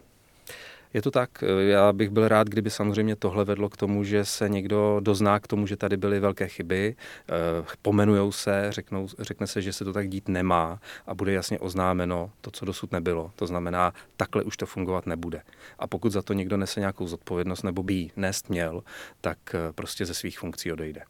Je 0.93 1.01
to 1.01 1.11
tak. 1.11 1.29
Já 1.59 1.93
bych 1.93 2.09
byl 2.09 2.27
rád, 2.27 2.49
kdyby 2.49 2.69
samozřejmě 2.69 3.15
tohle 3.15 3.45
vedlo 3.45 3.69
k 3.69 3.77
tomu, 3.77 4.03
že 4.03 4.25
se 4.25 4.49
někdo 4.49 4.99
dozná 4.99 5.39
k 5.39 5.47
tomu, 5.47 5.67
že 5.67 5.77
tady 5.77 5.97
byly 5.97 6.19
velké 6.19 6.47
chyby, 6.47 6.95
eh, 7.29 7.33
pomenujou 7.81 8.31
se, 8.31 8.67
řeknou, 8.69 9.07
řekne 9.19 9.47
se, 9.47 9.61
že 9.61 9.73
se 9.73 9.85
to 9.85 9.93
tak 9.93 10.09
dít 10.09 10.27
nemá 10.27 10.79
a 11.07 11.15
bude 11.15 11.33
jasně 11.33 11.59
oznámeno 11.59 12.31
to, 12.41 12.51
co 12.51 12.65
dosud 12.65 12.91
nebylo. 12.91 13.31
To 13.35 13.47
znamená, 13.47 13.93
takhle 14.17 14.43
už 14.43 14.57
to 14.57 14.65
fungovat 14.65 15.05
nebude. 15.05 15.41
A 15.79 15.87
pokud 15.87 16.11
za 16.11 16.21
to 16.21 16.33
někdo 16.33 16.57
nese 16.57 16.79
nějakou 16.79 17.07
zodpovědnost 17.07 17.63
nebo 17.63 17.83
by 17.83 17.93
ji 17.93 18.11
nést 18.15 18.49
měl, 18.49 18.83
tak 19.21 19.37
eh, 19.53 19.73
prostě 19.73 20.05
ze 20.05 20.13
svých 20.13 20.39
funkcí 20.39 20.71
odejde. 20.71 21.01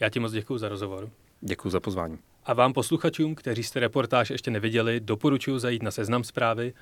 Já 0.00 0.08
ti 0.08 0.20
moc 0.20 0.32
děkuji 0.32 0.58
za 0.58 0.68
rozhovor. 0.68 1.10
Děkuji 1.40 1.70
za 1.70 1.80
pozvání. 1.80 2.18
A 2.44 2.54
vám 2.54 2.72
posluchačům, 2.72 3.34
kteří 3.34 3.62
jste 3.62 3.80
reportáž 3.80 4.30
ještě 4.30 4.50
neviděli, 4.50 5.00
doporučuji 5.00 5.58
zajít 5.58 5.82
na 5.82 5.90
seznam 5.90 6.24
zprávy 6.24 6.72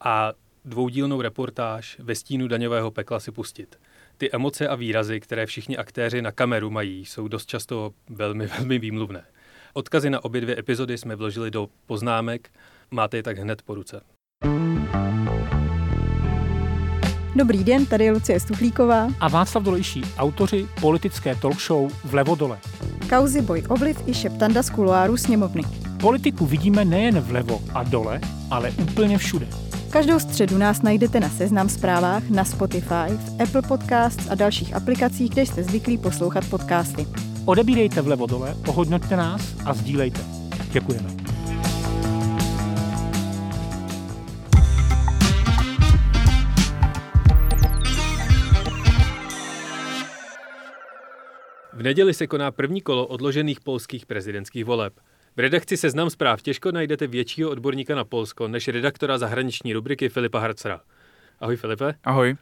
a 0.00 0.32
dvoudílnou 0.68 1.22
reportáž 1.22 1.96
ve 1.98 2.14
stínu 2.14 2.48
daňového 2.48 2.90
pekla 2.90 3.20
si 3.20 3.32
pustit. 3.32 3.78
Ty 4.18 4.30
emoce 4.32 4.68
a 4.68 4.74
výrazy, 4.74 5.20
které 5.20 5.46
všichni 5.46 5.76
aktéři 5.76 6.22
na 6.22 6.32
kameru 6.32 6.70
mají, 6.70 7.04
jsou 7.04 7.28
dost 7.28 7.46
často 7.46 7.92
velmi, 8.10 8.46
velmi 8.58 8.78
výmluvné. 8.78 9.24
Odkazy 9.72 10.10
na 10.10 10.24
obě 10.24 10.40
dvě 10.40 10.58
epizody 10.58 10.98
jsme 10.98 11.16
vložili 11.16 11.50
do 11.50 11.68
poznámek, 11.86 12.50
máte 12.90 13.16
je 13.16 13.22
tak 13.22 13.38
hned 13.38 13.62
po 13.62 13.74
ruce. 13.74 14.00
Dobrý 17.36 17.64
den, 17.64 17.86
tady 17.86 18.04
je 18.04 18.12
Lucie 18.12 18.40
Stuchlíková 18.40 19.08
a 19.20 19.28
Václav 19.28 19.64
Dolejší, 19.64 20.02
autoři 20.16 20.68
politické 20.80 21.34
talk 21.34 21.60
show 21.60 21.92
Vlevo 22.04 22.34
dole. 22.34 22.58
Kauzy 23.08 23.42
Boj 23.42 23.62
Obliv 23.68 24.08
i 24.08 24.14
šeptanda 24.14 24.62
z 24.62 24.70
kuloáru 24.70 25.16
sněmovny. 25.16 25.62
Politiku 26.00 26.46
vidíme 26.46 26.84
nejen 26.84 27.20
vlevo 27.20 27.60
a 27.74 27.82
dole, 27.82 28.20
ale 28.50 28.70
úplně 28.70 29.18
všude. 29.18 29.48
Každou 29.90 30.20
středu 30.20 30.58
nás 30.58 30.82
najdete 30.82 31.20
na 31.20 31.28
Seznam 31.28 31.68
zprávách, 31.68 32.30
na 32.30 32.44
Spotify, 32.44 33.08
v 33.08 33.42
Apple 33.42 33.62
Podcasts 33.62 34.30
a 34.30 34.34
dalších 34.34 34.74
aplikacích, 34.74 35.30
kde 35.30 35.46
jste 35.46 35.62
zvyklí 35.62 35.98
poslouchat 35.98 36.44
podcasty. 36.50 37.06
Odebírejte 37.44 38.02
vlevo 38.02 38.26
dole, 38.26 38.54
ohodnoťte 38.68 39.16
nás 39.16 39.54
a 39.64 39.74
sdílejte. 39.74 40.20
Děkujeme. 40.70 41.08
V 51.72 51.82
neděli 51.82 52.14
se 52.14 52.26
koná 52.26 52.50
první 52.50 52.80
kolo 52.80 53.06
odložených 53.06 53.60
polských 53.60 54.06
prezidentských 54.06 54.64
voleb. 54.64 54.92
V 55.38 55.40
redakci 55.40 55.76
Seznam 55.76 56.10
zpráv 56.10 56.42
těžko 56.42 56.72
najdete 56.72 57.06
většího 57.06 57.50
odborníka 57.50 57.94
na 57.94 58.04
Polsko 58.04 58.48
než 58.48 58.68
redaktora 58.68 59.18
zahraniční 59.18 59.72
rubriky 59.72 60.08
Filipa 60.08 60.38
Harcera. 60.38 60.80
Ahoj 61.40 61.56
Filipe. 61.56 61.94
Ahoj. 62.04 62.36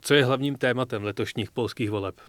Co 0.00 0.14
je 0.14 0.24
hlavním 0.24 0.56
tématem 0.56 1.04
letošních 1.04 1.50
polských 1.50 1.90
voleb? 1.90 2.20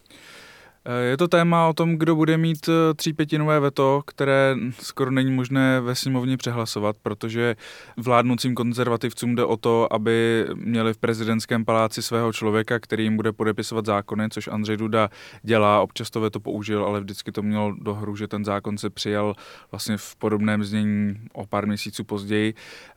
Eh, 0.86 1.04
je 1.04 1.18
to 1.18 1.28
téma 1.28 1.68
o 1.68 1.74
tom, 1.74 1.96
kdo 1.96 2.16
bude 2.16 2.38
mít 2.38 2.70
eh, 2.70 2.94
třípětinové 2.94 3.60
veto, 3.60 4.02
které 4.06 4.56
skoro 4.80 5.12
není 5.12 5.32
možné 5.32 5.82
ve 5.82 5.96
sněmovně 5.96 6.38
přehlasovat, 6.38 6.96
protože 7.02 7.56
vládnoucím 7.98 8.56
konzervativcům 8.56 9.36
jde 9.36 9.46
o 9.46 9.58
to, 9.58 9.94
aby 9.94 10.46
měli 10.54 10.94
v 10.94 10.98
prezidentském 10.98 11.66
paláci 11.66 12.02
svého 12.02 12.34
člověka, 12.34 12.80
který 12.80 13.04
jim 13.04 13.16
bude 13.16 13.32
podepisovat 13.32 13.86
zákony, 13.86 14.30
což 14.30 14.48
Andřej 14.48 14.78
Duda 14.78 15.10
dělá. 15.44 15.82
Občas 15.82 16.10
to 16.10 16.22
veto 16.22 16.40
použil, 16.40 16.86
ale 16.86 17.00
vždycky 17.00 17.32
to 17.32 17.42
mělo 17.42 17.74
do 17.82 17.94
hru, 17.94 18.16
že 18.16 18.28
ten 18.28 18.46
zákon 18.46 18.78
se 18.78 18.90
přijal 18.90 19.36
vlastně 19.72 19.98
v 19.98 20.16
podobném 20.16 20.64
znění 20.64 21.16
o 21.34 21.48
pár 21.48 21.68
měsíců 21.68 22.04
později. 22.04 22.54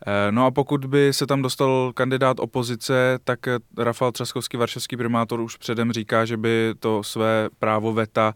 Eh, 0.07 0.31
no 0.31 0.45
a 0.45 0.51
pokud 0.51 0.85
by 0.85 1.13
se 1.13 1.27
tam 1.27 1.41
dostal 1.41 1.91
kandidát 1.95 2.39
opozice, 2.39 3.19
tak 3.23 3.39
Rafal 3.77 4.11
Třaskovský, 4.11 4.57
varšavský 4.57 4.97
primátor, 4.97 5.39
už 5.39 5.55
předem 5.57 5.91
říká, 5.91 6.25
že 6.25 6.37
by 6.37 6.73
to 6.79 7.03
své 7.03 7.49
právo 7.59 7.76
právo 7.77 7.93
veta, 7.93 8.33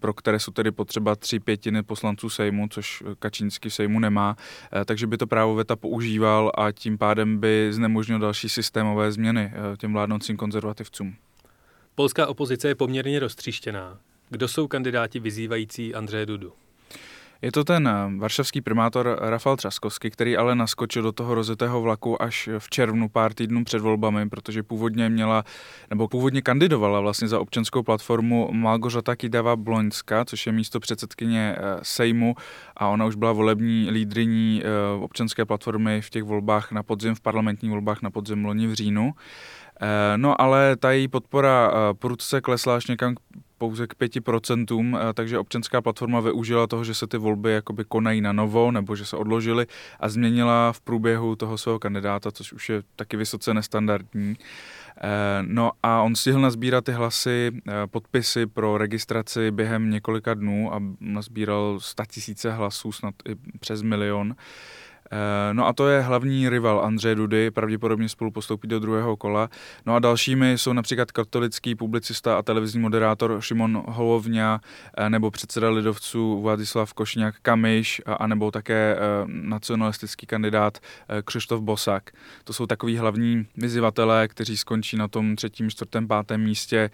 pro 0.00 0.12
které 0.14 0.38
jsou 0.38 0.52
tedy 0.52 0.70
potřeba 0.70 1.16
tři 1.16 1.40
pětiny 1.40 1.82
poslanců 1.82 2.30
Sejmu, 2.30 2.68
což 2.68 3.02
Kačínský 3.18 3.70
Sejmu 3.70 3.98
nemá, 3.98 4.36
e, 4.80 4.84
takže 4.84 5.06
by 5.06 5.16
to 5.16 5.26
právo 5.26 5.54
veta 5.54 5.76
používal 5.76 6.52
a 6.54 6.72
tím 6.72 6.98
pádem 6.98 7.38
by 7.38 7.68
znemožnil 7.72 8.18
další 8.18 8.48
systémové 8.48 9.12
změny 9.12 9.52
e, 9.52 9.76
těm 9.76 9.92
vládnoucím 9.92 10.36
konzervativcům. 10.36 11.16
Polská 11.94 12.26
opozice 12.26 12.68
je 12.68 12.74
poměrně 12.74 13.20
roztříštěná. 13.20 13.98
Kdo 14.30 14.48
jsou 14.48 14.68
kandidáti 14.68 15.20
vyzývající 15.20 15.94
Andřeje 15.94 16.26
Dudu? 16.26 16.52
Je 17.42 17.52
to 17.52 17.64
ten 17.64 17.88
eh, 17.88 18.18
varšavský 18.18 18.60
primátor 18.60 19.18
Rafal 19.20 19.56
Třaskovský, 19.56 20.10
který 20.10 20.36
ale 20.36 20.54
naskočil 20.54 21.02
do 21.02 21.12
toho 21.12 21.34
rozetého 21.34 21.82
vlaku 21.82 22.22
až 22.22 22.48
v 22.58 22.70
červnu, 22.70 23.08
pár 23.08 23.34
týdnů 23.34 23.64
před 23.64 23.78
volbami, 23.78 24.28
protože 24.28 24.62
původně 24.62 25.08
měla, 25.08 25.44
nebo 25.90 26.08
původně 26.08 26.42
kandidovala 26.42 27.00
vlastně 27.00 27.28
za 27.28 27.40
občanskou 27.40 27.82
platformu 27.82 28.48
Malgořata 28.52 29.16
Kidava 29.16 29.56
Bloňska, 29.56 30.24
což 30.24 30.46
je 30.46 30.52
místo 30.52 30.80
předsedkyně 30.80 31.56
eh, 31.58 31.78
Sejmu 31.82 32.34
a 32.76 32.88
ona 32.88 33.06
už 33.06 33.14
byla 33.14 33.32
volební 33.32 33.90
lídriní 33.90 34.62
eh, 34.64 35.02
občanské 35.02 35.44
platformy 35.44 36.00
v 36.00 36.10
těch 36.10 36.22
volbách 36.22 36.72
na 36.72 36.82
podzim, 36.82 37.14
v 37.14 37.20
parlamentních 37.20 37.70
volbách 37.70 38.02
na 38.02 38.10
podzim 38.10 38.44
loni 38.44 38.66
v 38.66 38.74
říjnu. 38.74 39.12
No 40.16 40.40
ale 40.40 40.76
ta 40.76 40.90
její 40.90 41.08
podpora 41.08 41.72
prudce 41.98 42.40
klesla 42.40 42.76
až 42.76 42.86
někam 42.86 43.14
pouze 43.60 43.86
k 43.86 43.94
5%, 43.94 44.96
eh, 44.96 45.12
takže 45.12 45.38
občanská 45.38 45.80
platforma 45.80 46.20
využila 46.20 46.66
toho, 46.66 46.84
že 46.84 46.94
se 46.94 47.06
ty 47.06 47.18
volby 47.18 47.52
jakoby 47.52 47.84
konají 47.84 48.20
na 48.20 48.32
novo, 48.32 48.70
nebo 48.70 48.96
že 48.96 49.04
se 49.04 49.16
odložily 49.16 49.66
a 50.00 50.08
změnila 50.08 50.72
v 50.72 50.80
průběhu 50.80 51.36
toho 51.36 51.58
svého 51.58 51.78
kandidáta, 51.78 52.32
což 52.32 52.52
už 52.52 52.68
je 52.68 52.82
taky 52.96 53.16
vysoce 53.16 53.54
nestandardní. 53.54 54.36
Eh, 55.02 55.42
no 55.42 55.70
a 55.82 56.02
on 56.02 56.16
stihl 56.16 56.40
nazbírat 56.40 56.84
ty 56.84 56.92
hlasy, 56.92 57.50
eh, 57.68 57.86
podpisy 57.86 58.46
pro 58.46 58.78
registraci 58.78 59.50
během 59.50 59.90
několika 59.90 60.34
dnů 60.34 60.74
a 60.74 60.82
nazbíral 61.00 61.80
100 61.80 62.04
tisíce 62.06 62.52
hlasů, 62.52 62.92
snad 62.92 63.14
i 63.28 63.36
přes 63.60 63.82
milion. 63.82 64.34
No 65.52 65.66
a 65.66 65.72
to 65.72 65.88
je 65.88 66.00
hlavní 66.00 66.48
rival 66.48 66.80
Andřeje 66.84 67.14
Dudy, 67.14 67.50
pravděpodobně 67.50 68.08
spolu 68.08 68.30
postoupí 68.30 68.68
do 68.68 68.80
druhého 68.80 69.16
kola. 69.16 69.50
No 69.86 69.94
a 69.94 69.98
dalšími 69.98 70.58
jsou 70.58 70.72
například 70.72 71.12
katolický 71.12 71.74
publicista 71.74 72.38
a 72.38 72.42
televizní 72.42 72.80
moderátor 72.80 73.40
Šimon 73.40 73.82
Holovňa 73.86 74.60
eh, 74.96 75.10
nebo 75.10 75.30
předseda 75.30 75.70
lidovců 75.70 76.40
Vladislav 76.42 76.92
Košňák 76.92 77.34
Kamiš 77.42 78.02
a 78.06 78.26
nebo 78.26 78.50
také 78.50 78.96
eh, 78.96 78.98
nacionalistický 79.26 80.26
kandidát 80.26 80.78
Křištof 81.24 81.60
Bosak. 81.60 82.10
To 82.44 82.52
jsou 82.52 82.66
takový 82.66 82.96
hlavní 82.96 83.46
vyzývatelé, 83.56 84.28
kteří 84.28 84.56
skončí 84.56 84.96
na 84.96 85.08
tom 85.08 85.36
třetím, 85.36 85.70
čtvrtém, 85.70 86.08
pátém 86.08 86.40
místě. 86.40 86.90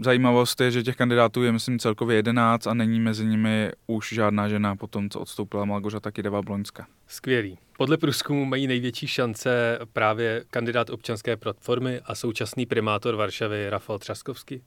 Zajímavost 0.00 0.60
je, 0.60 0.70
že 0.70 0.82
těch 0.82 0.96
kandidátů 0.96 1.42
je 1.42 1.52
myslím 1.52 1.78
celkově 1.78 2.16
jedenáct 2.16 2.66
a 2.66 2.74
není 2.74 3.00
mezi 3.00 3.26
nimi 3.26 3.72
už 3.86 4.12
žádná 4.12 4.48
žena 4.48 4.76
po 4.76 4.86
tom, 4.86 5.10
co 5.10 5.20
odstoupila 5.20 5.64
Malgořata 5.64 6.10
Kideva 6.10 6.42
Bloňska. 6.42 6.86
Skvělý. 7.06 7.58
Podle 7.76 7.96
průzkumu 7.96 8.44
mají 8.44 8.66
největší 8.66 9.06
šance 9.06 9.78
právě 9.92 10.44
kandidát 10.50 10.90
občanské 10.90 11.36
platformy 11.36 12.00
a 12.04 12.14
současný 12.14 12.66
primátor 12.66 13.16
Varšavy 13.16 13.70
Rafal 13.70 13.98
Třaskovský. 13.98 14.62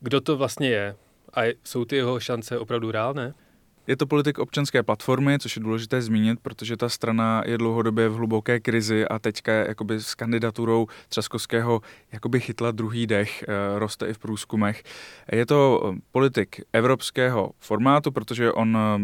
Kdo 0.00 0.20
to 0.20 0.36
vlastně 0.36 0.68
je? 0.68 0.96
A 1.34 1.54
jsou 1.64 1.84
ty 1.84 1.96
jeho 1.96 2.20
šance 2.20 2.58
opravdu 2.58 2.90
reálné? 2.90 3.34
Je 3.86 3.96
to 3.96 4.06
politik 4.06 4.38
občanské 4.38 4.82
platformy, 4.82 5.38
což 5.38 5.56
je 5.56 5.62
důležité 5.62 6.02
zmínit, 6.02 6.38
protože 6.42 6.76
ta 6.76 6.88
strana 6.88 7.42
je 7.46 7.58
dlouhodobě 7.58 8.08
v 8.08 8.14
hluboké 8.14 8.60
krizi 8.60 9.08
a 9.08 9.18
teďka 9.18 9.52
jakoby 9.52 10.00
s 10.00 10.14
kandidaturou 10.14 10.86
Třaskovského 11.08 11.80
jakoby 12.12 12.40
chytla 12.40 12.70
druhý 12.70 13.06
dech, 13.06 13.44
eh, 13.48 13.78
roste 13.78 14.06
i 14.06 14.12
v 14.12 14.18
průzkumech. 14.18 14.82
Je 15.32 15.46
to 15.46 15.92
eh, 15.94 15.98
politik 16.12 16.60
evropského 16.72 17.50
formátu, 17.58 18.12
protože 18.12 18.52
on 18.52 18.78
eh, 18.78 19.00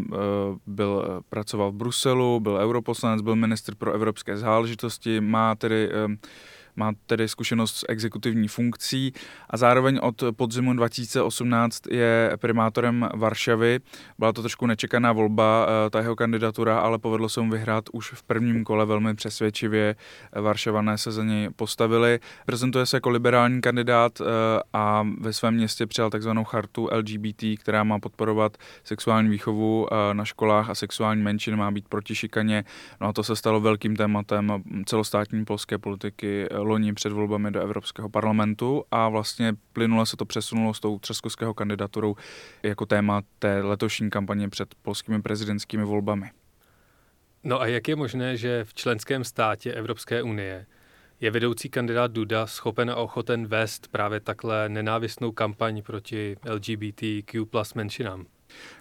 byl, 0.67 1.23
pracoval 1.29 1.71
v 1.71 1.75
Bruselu, 1.75 2.41
byl 2.41 2.57
europoslanec, 2.57 3.23
byl 3.23 3.37
ministr 3.37 3.75
pro 3.75 3.93
evropské 3.93 4.37
záležitosti, 4.37 5.21
má 5.21 5.55
tedy 5.55 5.91
má 6.77 6.93
tedy 7.07 7.29
zkušenost 7.29 7.77
s 7.77 7.85
exekutivní 7.89 8.49
funkcí 8.49 9.13
a 9.51 9.57
zároveň 9.57 9.99
od 10.03 10.25
podzimu 10.37 10.73
2018 10.73 11.87
je 11.91 12.33
primátorem 12.37 13.09
Varšavy. 13.15 13.81
Byla 14.19 14.33
to 14.33 14.43
trošku 14.43 14.67
nečekaná 14.67 15.13
volba, 15.13 15.67
eh, 15.69 15.91
ta 15.91 15.99
jeho 16.01 16.17
kandidatura, 16.17 16.79
ale 16.79 16.99
povedlo 16.99 17.29
se 17.29 17.41
mu 17.41 17.51
vyhrát 17.51 17.85
už 17.93 18.13
v 18.13 18.23
prvním 18.23 18.65
kole 18.65 18.87
velmi 18.87 19.15
přesvědčivě. 19.15 19.97
Varšavané 20.41 20.99
se 20.99 21.13
za 21.13 21.25
něj 21.25 21.51
postavili. 21.57 22.21
Prezentuje 22.47 22.87
se 22.87 22.97
jako 22.97 23.11
liberální 23.11 23.61
kandidát 23.61 24.21
eh, 24.21 24.25
a 24.73 25.07
ve 25.21 25.33
svém 25.33 25.55
městě 25.55 25.87
přijal 25.87 26.11
takzvanou 26.11 26.45
chartu 26.45 26.89
LGBT, 26.93 27.45
která 27.59 27.85
má 27.85 27.99
podporovat 27.99 28.57
sexuální 28.85 29.29
výchovu 29.29 29.87
eh, 29.91 30.15
na 30.15 30.25
školách 30.25 30.71
a 30.71 30.75
sexuální 30.75 31.23
menšiny 31.23 31.57
má 31.57 31.71
být 31.71 31.89
proti 31.89 32.15
šikaně. 32.15 32.65
No 33.01 33.09
a 33.09 33.13
to 33.13 33.23
se 33.23 33.37
stalo 33.37 33.61
velkým 33.61 33.97
tématem 33.97 34.63
celostátní 34.87 35.45
polské 35.45 35.79
politiky 35.79 36.49
loni 36.63 36.93
před 36.93 37.13
volbami 37.13 37.51
do 37.51 37.61
Evropského 37.61 38.09
parlamentu 38.09 38.85
a 38.91 39.09
vlastně 39.09 39.53
plynule 39.73 40.07
se 40.07 40.17
to 40.17 40.25
přesunulo 40.25 40.75
s 40.75 40.81
tou 40.81 40.99
třeskovského 40.99 41.55
kandidaturou 41.55 42.17
jako 42.63 42.87
téma 42.87 43.23
té 43.39 43.63
letošní 43.63 44.11
kampaně 44.11 44.49
před 44.49 44.75
polskými 44.83 45.23
prezidentskými 45.23 45.85
volbami. 45.85 46.31
No 47.45 47.61
a 47.61 47.67
jak 47.67 47.89
je 47.89 47.97
možné, 47.97 48.37
že 48.37 48.65
v 48.65 48.75
členském 48.75 49.25
státě 49.25 49.73
Evropské 49.73 50.23
unie 50.23 50.67
je 51.21 51.31
vedoucí 51.31 51.69
kandidát 51.69 52.13
Duda 52.13 52.47
schopen 52.47 52.91
a 52.91 52.97
ochoten 52.97 53.47
vést 53.47 53.89
právě 53.89 54.21
takhle 54.21 54.69
nenávistnou 54.69 55.33
kampaň 55.33 55.83
proti 55.83 56.37
LGBTQ 56.51 57.45
plus 57.45 57.75
menšinám? 57.75 58.27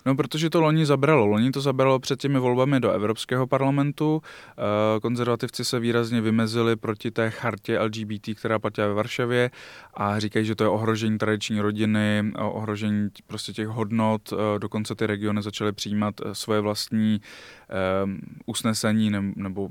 No, 0.05 0.15
protože 0.15 0.49
to 0.49 0.61
loni 0.61 0.85
zabralo. 0.85 1.25
Loni 1.25 1.51
to 1.51 1.61
zabralo 1.61 1.99
před 1.99 2.19
těmi 2.19 2.39
volbami 2.39 2.79
do 2.79 2.91
Evropského 2.91 3.47
parlamentu. 3.47 4.21
Eh, 4.51 4.99
konzervativci 4.99 5.65
se 5.65 5.79
výrazně 5.79 6.21
vymezili 6.21 6.75
proti 6.75 7.11
té 7.11 7.29
chartě 7.29 7.79
LGBT, 7.79 8.35
která 8.35 8.59
platila 8.59 8.87
ve 8.87 8.93
Varšavě 8.93 9.51
a 9.93 10.19
říkají, 10.19 10.45
že 10.45 10.55
to 10.55 10.63
je 10.63 10.69
ohrožení 10.69 11.17
tradiční 11.17 11.61
rodiny, 11.61 12.31
ohrožení 12.39 13.09
prostě 13.27 13.53
těch 13.53 13.67
hodnot. 13.67 14.33
Eh, 14.33 14.59
dokonce 14.59 14.95
ty 14.95 15.07
regiony 15.07 15.41
začaly 15.41 15.71
přijímat 15.71 16.15
eh, 16.25 16.35
svoje 16.35 16.61
vlastní 16.61 17.21
usnesení 18.45 19.11
nebo 19.35 19.69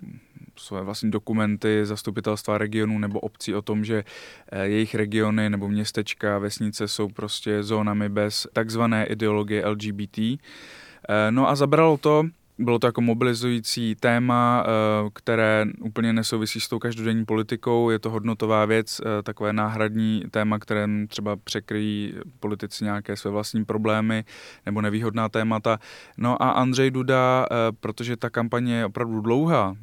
své 0.61 0.83
vlastní 0.83 1.11
dokumenty 1.11 1.87
zastupitelstva 1.87 2.59
regionů 2.59 2.99
nebo 2.99 3.21
obcí 3.21 3.55
o 3.55 3.63
tom, 3.63 3.85
že 3.85 4.05
eh, 4.53 4.67
jejich 4.67 4.95
regiony 4.95 5.51
nebo 5.51 5.69
městečka, 5.69 6.39
vesnice 6.39 6.89
jsou 6.89 7.09
prostě 7.09 7.63
zónami 7.63 8.09
bez 8.09 8.47
takzvané 8.53 9.07
ideologie 9.07 9.67
LGBT. 9.67 10.19
Eh, 10.19 10.39
no 11.31 11.49
a 11.49 11.55
zabralo 11.55 11.97
to 11.97 12.25
bylo 12.61 12.79
to 12.79 12.87
jako 12.87 13.01
mobilizující 13.01 13.95
téma, 13.95 14.65
eh, 14.67 15.11
které 15.13 15.67
úplně 15.81 16.13
nesouvisí 16.13 16.61
s 16.61 16.69
tou 16.69 16.79
každodenní 16.79 17.25
politikou. 17.25 17.91
Je 17.91 17.99
to 17.99 18.11
hodnotová 18.11 18.65
věc, 18.65 19.01
eh, 19.01 19.23
takové 19.23 19.53
náhradní 19.53 20.25
téma, 20.31 20.59
které 20.59 20.87
třeba 21.09 21.37
překryjí 21.37 22.15
politici 22.41 22.85
nějaké 22.85 23.17
své 23.17 23.31
vlastní 23.31 23.65
problémy 23.65 24.25
nebo 24.67 24.81
nevýhodná 24.81 25.29
témata. 25.29 25.79
No 26.17 26.43
a 26.43 26.51
Andřej 26.51 26.91
Duda, 26.91 27.47
eh, 27.51 27.55
protože 27.81 28.17
ta 28.17 28.31
kampaně 28.31 28.75
je 28.75 28.87
opravdu 28.87 29.21
dlouhá, 29.21 29.77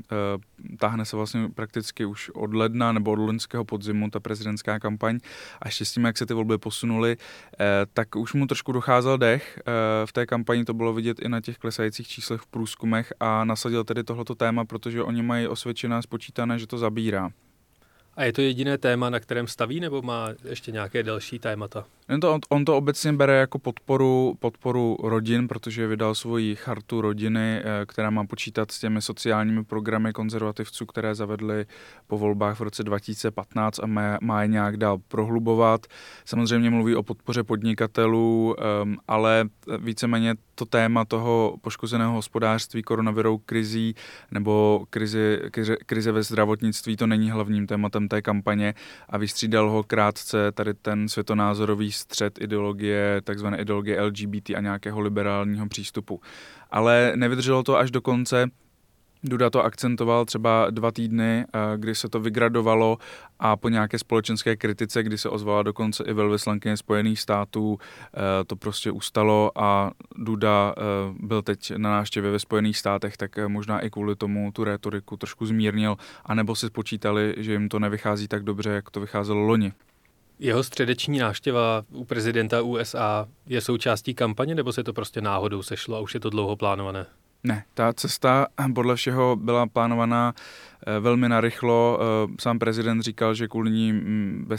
táhne 0.80 1.06
se 1.06 1.16
vlastně 1.16 1.50
prakticky 1.56 2.06
už 2.06 2.30
od 2.30 2.54
ledna 2.54 2.92
nebo 2.92 3.12
od 3.12 3.20
loňského 3.20 3.66
podzimu 3.66 4.10
ta 4.10 4.20
prezidentská 4.20 4.80
kampaň 4.80 5.20
a 5.62 5.68
ještě 5.68 5.86
s 5.86 5.92
tím, 5.92 6.06
jak 6.06 6.18
se 6.18 6.26
ty 6.26 6.34
volby 6.34 6.58
posunuly, 6.58 7.18
tak 7.94 8.16
už 8.16 8.34
mu 8.34 8.48
trošku 8.48 8.72
docházel 8.72 9.18
dech. 9.18 9.60
V 10.06 10.14
té 10.14 10.26
kampani 10.26 10.66
to 10.66 10.74
bylo 10.74 10.94
vidět 10.94 11.20
i 11.20 11.30
na 11.30 11.42
těch 11.42 11.58
klesajících 11.58 12.08
číslech 12.08 12.42
v 12.42 12.48
průzkumech 12.68 13.14
a 13.20 13.46
nasadil 13.46 13.84
tedy 13.84 14.04
tohleto 14.04 14.36
téma, 14.36 14.66
protože 14.66 15.04
oni 15.04 15.22
mají 15.22 15.48
osvědčené 15.48 16.02
spočítané, 16.02 16.60
že 16.60 16.68
to 16.68 16.78
zabírá. 16.78 17.30
A 18.16 18.24
je 18.24 18.34
to 18.34 18.42
jediné 18.42 18.78
téma, 18.78 19.10
na 19.10 19.20
kterém 19.20 19.48
staví, 19.48 19.80
nebo 19.80 20.02
má 20.02 20.30
ještě 20.50 20.72
nějaké 20.72 21.04
další 21.04 21.40
témata? 21.40 21.86
On 22.10 22.20
to, 22.20 22.40
on 22.50 22.66
to 22.66 22.78
obecně 22.78 23.14
bere 23.14 23.38
jako 23.38 23.60
podporu, 23.60 24.36
podporu 24.40 24.98
rodin, 25.04 25.48
protože 25.48 25.88
vydal 25.88 26.16
svoji 26.16 26.56
chartu 26.56 27.02
rodiny, 27.02 27.62
eh, 27.64 27.86
která 27.86 28.10
má 28.10 28.26
počítat 28.26 28.72
s 28.72 28.80
těmi 28.80 29.02
sociálními 29.02 29.64
programy 29.64 30.14
konzervativců, 30.14 30.86
které 30.86 31.16
zavedly 31.16 31.66
po 32.08 32.18
volbách 32.18 32.60
v 32.60 32.62
roce 32.62 32.84
2015 32.84 33.80
a 33.80 34.18
má, 34.22 34.42
je 34.42 34.48
nějak 34.48 34.78
dál 34.78 34.98
prohlubovat. 35.08 35.88
Samozřejmě 36.26 36.70
mluví 36.70 36.96
o 36.96 37.04
podpoře 37.04 37.44
podnikatelů, 37.44 38.56
ehm, 38.60 38.98
ale 39.08 39.50
víceméně 39.78 40.36
to 40.56 40.66
téma 40.66 41.06
toho 41.06 41.58
poškozeného 41.62 42.12
hospodářství 42.12 42.84
koronavirou 42.84 43.38
krizí 43.38 43.96
nebo 44.32 44.86
krizi, 44.90 45.40
krize, 45.52 45.78
krize 45.86 46.12
ve 46.12 46.24
zdravotnictví, 46.24 46.98
to 46.98 47.08
není 47.08 47.32
hlavním 47.32 47.68
tématem 47.68 48.08
té 48.08 48.22
kampaně 48.22 48.74
a 49.10 49.18
vystřídal 49.18 49.70
ho 49.70 49.84
krátce 49.84 50.52
tady 50.52 50.74
ten 50.74 51.10
světonázorový 51.10 51.92
střed 51.98 52.42
ideologie, 52.42 53.22
takzvané 53.24 53.62
ideologie 53.62 54.02
LGBT 54.02 54.50
a 54.50 54.62
nějakého 54.62 55.00
liberálního 55.00 55.68
přístupu. 55.68 56.22
Ale 56.72 57.14
nevydrželo 57.16 57.64
to 57.64 57.78
až 57.78 57.92
do 57.92 58.02
konce, 58.02 58.50
Duda 59.24 59.50
to 59.50 59.64
akcentoval 59.64 60.26
třeba 60.26 60.70
dva 60.70 60.92
týdny, 60.92 61.46
eh, 61.54 61.60
kdy 61.78 61.96
se 61.96 62.10
to 62.10 62.20
vygradovalo 62.20 62.98
a 63.40 63.56
po 63.56 63.70
nějaké 63.70 64.00
společenské 64.00 64.56
kritice, 64.56 65.04
kdy 65.04 65.18
se 65.18 65.30
ozvala 65.30 65.64
dokonce 65.64 66.04
i 66.04 66.14
velvyslankyně 66.14 66.78
Spojených 66.78 67.20
států, 67.20 67.78
eh, 67.80 68.44
to 68.46 68.56
prostě 68.56 68.92
ustalo 68.92 69.52
a 69.56 69.92
Duda 70.16 70.74
eh, 70.78 70.82
byl 71.20 71.42
teď 71.42 71.72
na 71.78 71.90
návštěvě 71.90 72.32
ve 72.32 72.40
Spojených 72.40 72.78
státech, 72.78 73.18
tak 73.18 73.40
možná 73.48 73.80
i 73.80 73.90
kvůli 73.90 74.16
tomu 74.16 74.52
tu 74.52 74.64
rétoriku 74.64 75.18
trošku 75.18 75.46
zmírnil, 75.46 75.98
anebo 76.26 76.56
si 76.56 76.68
spočítali, 76.68 77.36
že 77.38 77.52
jim 77.52 77.70
to 77.70 77.80
nevychází 77.80 78.28
tak 78.28 78.44
dobře, 78.44 78.70
jak 78.70 78.90
to 78.92 79.00
vycházelo 79.00 79.40
loni. 79.40 79.74
Jeho 80.40 80.64
středeční 80.64 81.20
návštěva 81.20 81.84
u 81.94 82.06
prezidenta 82.06 82.62
USA 82.62 83.28
je 83.46 83.62
součástí 83.62 84.14
kampaně, 84.14 84.56
nebo 84.56 84.74
se 84.74 84.84
to 84.84 84.94
prostě 84.94 85.22
náhodou 85.22 85.64
sešlo 85.64 85.98
a 85.98 86.00
už 86.00 86.14
je 86.14 86.20
to 86.20 86.30
dlouho 86.30 86.56
plánované? 86.56 87.06
Ne, 87.44 87.64
ta 87.74 87.94
cesta 87.94 88.48
podle 88.74 88.96
všeho 88.96 89.36
byla 89.36 89.68
plánovaná 89.68 90.34
Eh, 90.86 91.00
velmi 91.00 91.30
narychlo. 91.30 92.00
Eh, 92.02 92.36
sám 92.40 92.60
prezident 92.60 93.02
říkal, 93.02 93.34
že 93.34 93.48
kvůli 93.48 93.72
ní 93.72 93.94
mm, 93.94 94.50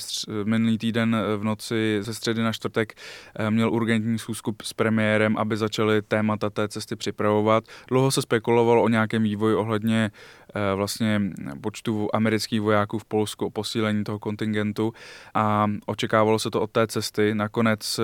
minulý 0.45 0.79
týden 0.79 1.17
eh, 1.17 1.37
v 1.37 1.45
noci 1.45 1.99
ze 2.01 2.14
středy 2.14 2.43
na 2.43 2.53
čtvrtek 2.53 2.95
měl 3.51 3.73
urgentní 3.73 4.19
schůzku 4.19 4.57
s 4.62 4.73
premiérem, 4.73 5.37
aby 5.37 5.57
začali 5.57 6.03
témata 6.03 6.51
té 6.51 6.69
cesty 6.69 6.97
připravovat. 6.97 7.64
Dlouho 7.88 8.11
se 8.11 8.23
spekulovalo 8.23 8.83
o 8.83 8.88
nějakém 8.88 9.23
vývoji 9.23 9.55
ohledně 9.55 10.11
vlastně 10.75 11.21
počtu 11.61 12.09
amerických 12.13 12.61
vojáků 12.61 12.99
v 12.99 13.05
Polsku, 13.05 13.47
o 13.47 13.51
posílení 13.51 14.05
toho 14.05 14.19
kontingentu 14.19 14.93
a 15.35 15.67
očekávalo 15.87 16.39
se 16.39 16.51
to 16.51 16.61
od 16.61 16.71
té 16.71 16.87
cesty. 16.87 17.35
Nakonec 17.35 18.01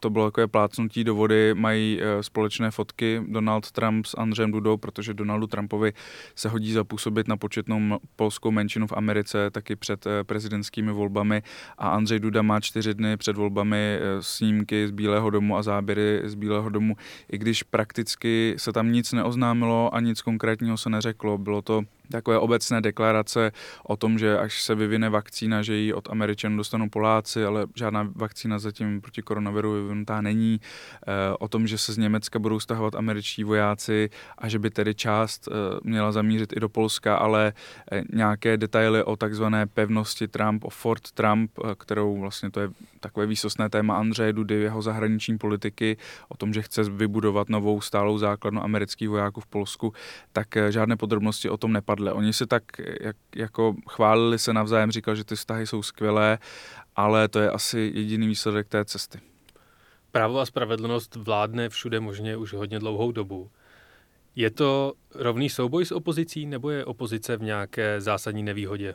to 0.00 0.10
bylo 0.10 0.24
takové 0.24 0.46
plácnutí 0.46 1.04
do 1.04 1.14
vody, 1.14 1.54
mají 1.54 2.00
společné 2.20 2.70
fotky 2.70 3.22
Donald 3.28 3.70
Trump 3.70 4.06
s 4.06 4.16
Andřejem 4.16 4.52
Dudou, 4.52 4.76
protože 4.76 5.14
Donaldu 5.14 5.46
Trumpovi 5.46 5.92
se 6.34 6.48
hodí 6.48 6.72
zapůsobit 6.72 7.28
na 7.28 7.36
početnou 7.36 7.98
polskou 8.16 8.50
menšinu 8.50 8.86
v 8.86 8.92
Americe 8.92 9.50
taky 9.50 9.76
před 9.76 10.06
eh, 10.06 10.24
prezidentskými 10.24 10.92
volbami 10.92 11.42
a 11.78 11.88
Andřej 11.88 12.20
Duda 12.20 12.42
má 12.42 12.60
čtyři 12.60 12.94
dny 12.94 13.16
před 13.16 13.36
volbami 13.36 13.76
eh, 13.76 14.22
snímky 14.22 14.88
z 14.88 14.90
Bílého 14.90 15.30
domu 15.30 15.56
a 15.56 15.62
záběry 15.62 16.20
z 16.24 16.34
Bílého 16.34 16.70
domu, 16.70 16.96
i 17.32 17.38
když 17.38 17.62
prakticky 17.62 18.54
se 18.56 18.72
tam 18.72 18.92
nic 18.92 19.12
neoznámilo 19.12 19.94
a 19.94 20.00
nic 20.00 20.22
konkrétního 20.22 20.76
se 20.76 20.90
neřeklo. 20.90 21.38
Bylo 21.38 21.62
to 21.66 21.86
takové 22.10 22.38
obecné 22.38 22.80
deklarace 22.80 23.52
o 23.84 23.96
tom, 23.96 24.18
že 24.18 24.38
až 24.38 24.62
se 24.62 24.74
vyvine 24.74 25.08
vakcína, 25.10 25.62
že 25.62 25.74
ji 25.74 25.92
od 25.92 26.10
Američanů 26.10 26.56
dostanou 26.56 26.88
Poláci, 26.88 27.44
ale 27.44 27.66
žádná 27.74 28.08
vakcína 28.14 28.58
zatím 28.58 29.00
proti 29.00 29.22
koronaviru 29.22 29.72
vyvinutá 29.72 30.20
není. 30.20 30.60
Eh, 31.06 31.36
o 31.38 31.48
tom, 31.48 31.66
že 31.66 31.78
se 31.78 31.92
z 31.92 31.98
Německa 31.98 32.38
budou 32.38 32.60
stahovat 32.60 32.94
američtí 32.94 33.44
vojáci 33.44 34.10
a 34.38 34.48
že 34.48 34.58
by 34.58 34.70
tedy 34.70 34.94
část 34.94 35.48
eh, 35.48 35.80
měla 35.82 36.12
zamířit 36.12 36.52
i 36.56 36.60
do 36.60 36.68
Polska, 36.68 37.16
ale 37.16 37.52
eh, 37.92 38.02
nějaké 38.12 38.56
detaily 38.56 39.04
o 39.04 39.16
takzvané 39.16 39.66
pevnosti 39.66 40.28
Trump, 40.28 40.64
o 40.64 40.70
Fort 40.70 41.12
Trump, 41.12 41.50
kterou 41.78 42.20
vlastně 42.20 42.50
to 42.50 42.60
je 42.60 42.68
takové 43.00 43.26
výsostné 43.26 43.68
téma 43.68 43.98
Andřeje 43.98 44.32
Dudy, 44.32 44.54
jeho 44.54 44.82
zahraniční 44.82 45.38
politiky, 45.38 45.96
o 46.28 46.36
tom, 46.36 46.52
že 46.52 46.62
chce 46.62 46.82
vybudovat 46.82 47.48
novou 47.48 47.80
stálou 47.80 48.18
základnu 48.18 48.64
amerických 48.64 49.08
vojáků 49.08 49.40
v 49.40 49.46
Polsku, 49.46 49.92
tak 50.32 50.48
žádné 50.70 50.96
podrobnosti 50.96 51.48
o 51.48 51.56
tom 51.56 51.72
nepadly 51.72 51.93
dopadly. 51.94 52.12
Oni 52.12 52.32
se 52.32 52.46
tak 52.46 52.62
jak, 53.00 53.16
jako 53.36 53.74
chválili 53.88 54.38
se 54.38 54.52
navzájem, 54.52 54.90
říkal, 54.90 55.14
že 55.14 55.24
ty 55.24 55.36
vztahy 55.36 55.66
jsou 55.66 55.82
skvělé, 55.82 56.38
ale 56.96 57.28
to 57.28 57.40
je 57.40 57.50
asi 57.50 57.92
jediný 57.94 58.26
výsledek 58.26 58.68
té 58.68 58.84
cesty. 58.84 59.20
Právo 60.12 60.40
a 60.40 60.46
spravedlnost 60.46 61.16
vládne 61.16 61.68
všude 61.68 62.00
možně 62.00 62.36
už 62.36 62.52
hodně 62.52 62.78
dlouhou 62.78 63.12
dobu. 63.12 63.50
Je 64.36 64.50
to 64.50 64.92
rovný 65.14 65.50
souboj 65.50 65.84
s 65.84 65.92
opozicí, 65.92 66.46
nebo 66.46 66.70
je 66.70 66.84
opozice 66.84 67.36
v 67.36 67.42
nějaké 67.42 68.00
zásadní 68.00 68.42
nevýhodě? 68.42 68.94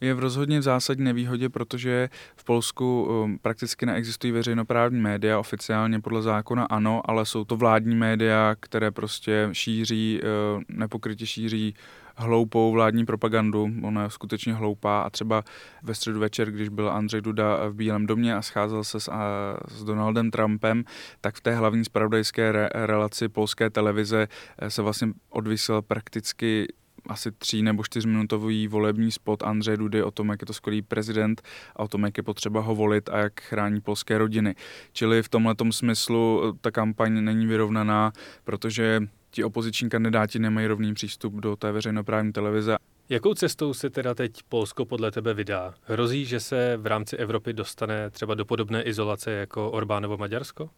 je 0.00 0.14
v 0.14 0.18
rozhodně 0.18 0.58
v 0.58 0.62
zásadní 0.62 1.04
nevýhodě, 1.04 1.48
protože 1.48 2.08
v 2.36 2.44
Polsku 2.44 3.02
um, 3.02 3.38
prakticky 3.38 3.86
neexistují 3.86 4.32
veřejnoprávní 4.32 5.00
média, 5.00 5.38
oficiálně 5.38 6.00
podle 6.00 6.22
zákona 6.22 6.64
ano, 6.64 7.02
ale 7.04 7.26
jsou 7.26 7.44
to 7.44 7.56
vládní 7.56 7.94
média, 7.94 8.56
které 8.60 8.90
prostě 8.90 9.48
šíří, 9.52 10.20
uh, 10.22 10.62
nepokrytě 10.68 11.26
šíří 11.26 11.74
hloupou 12.16 12.72
vládní 12.72 13.04
propagandu, 13.06 13.70
ona 13.82 14.02
je 14.02 14.10
skutečně 14.10 14.54
hloupá 14.54 15.00
a 15.00 15.10
třeba 15.10 15.44
ve 15.82 15.94
středu 15.94 16.20
večer, 16.20 16.50
když 16.50 16.68
byl 16.68 16.90
Andřej 16.90 17.20
Duda 17.20 17.68
v 17.68 17.74
Bílém 17.74 18.06
domě 18.06 18.34
a 18.34 18.42
scházel 18.42 18.84
se 18.84 19.00
s, 19.00 19.08
a, 19.08 19.24
s 19.68 19.84
Donaldem 19.84 20.30
Trumpem, 20.30 20.84
tak 21.20 21.36
v 21.36 21.40
té 21.40 21.54
hlavní 21.54 21.84
spravodajské 21.84 22.52
re, 22.52 22.68
relaci 22.74 23.28
polské 23.28 23.70
televize 23.70 24.28
eh, 24.58 24.70
se 24.70 24.82
vlastně 24.82 25.08
odvysel 25.30 25.82
prakticky 25.82 26.66
asi 27.08 27.32
tří 27.32 27.62
nebo 27.62 27.84
čtyřminutový 27.84 28.68
volební 28.68 29.12
spot 29.12 29.42
Andřeje 29.42 29.76
Dudy 29.76 30.02
o 30.02 30.10
tom, 30.10 30.28
jak 30.28 30.42
je 30.42 30.46
to 30.46 30.52
skvělý 30.52 30.82
prezident 30.82 31.42
a 31.76 31.82
o 31.82 31.88
tom, 31.88 32.04
jak 32.04 32.16
je 32.16 32.22
potřeba 32.22 32.60
ho 32.60 32.74
volit 32.74 33.08
a 33.08 33.18
jak 33.18 33.40
chrání 33.40 33.80
polské 33.80 34.18
rodiny. 34.18 34.54
Čili 34.92 35.22
v 35.22 35.28
tomhle 35.28 35.54
smyslu 35.70 36.42
eh, 36.44 36.58
ta 36.60 36.70
kampaň 36.70 37.24
není 37.24 37.46
vyrovnaná, 37.46 38.12
protože 38.44 39.00
ti 39.36 39.44
opoziční 39.44 39.88
kandidáti 39.88 40.38
nemají 40.38 40.66
rovný 40.66 40.94
přístup 40.94 41.34
do 41.34 41.56
té 41.56 41.72
veřejnoprávní 41.72 42.32
televize. 42.32 42.76
Jakou 43.08 43.34
cestou 43.34 43.74
se 43.74 43.90
teda 43.90 44.14
teď 44.14 44.42
Polsko 44.48 44.84
podle 44.84 45.10
tebe 45.10 45.34
vydá? 45.34 45.74
Hrozí, 45.82 46.24
že 46.24 46.40
se 46.40 46.76
v 46.76 46.86
rámci 46.86 47.16
Evropy 47.16 47.52
dostane 47.52 48.10
třeba 48.10 48.34
do 48.34 48.44
podobné 48.44 48.82
izolace 48.82 49.30
jako 49.30 49.70
Orbánovo 49.70 50.16
Maďarsko? 50.16 50.70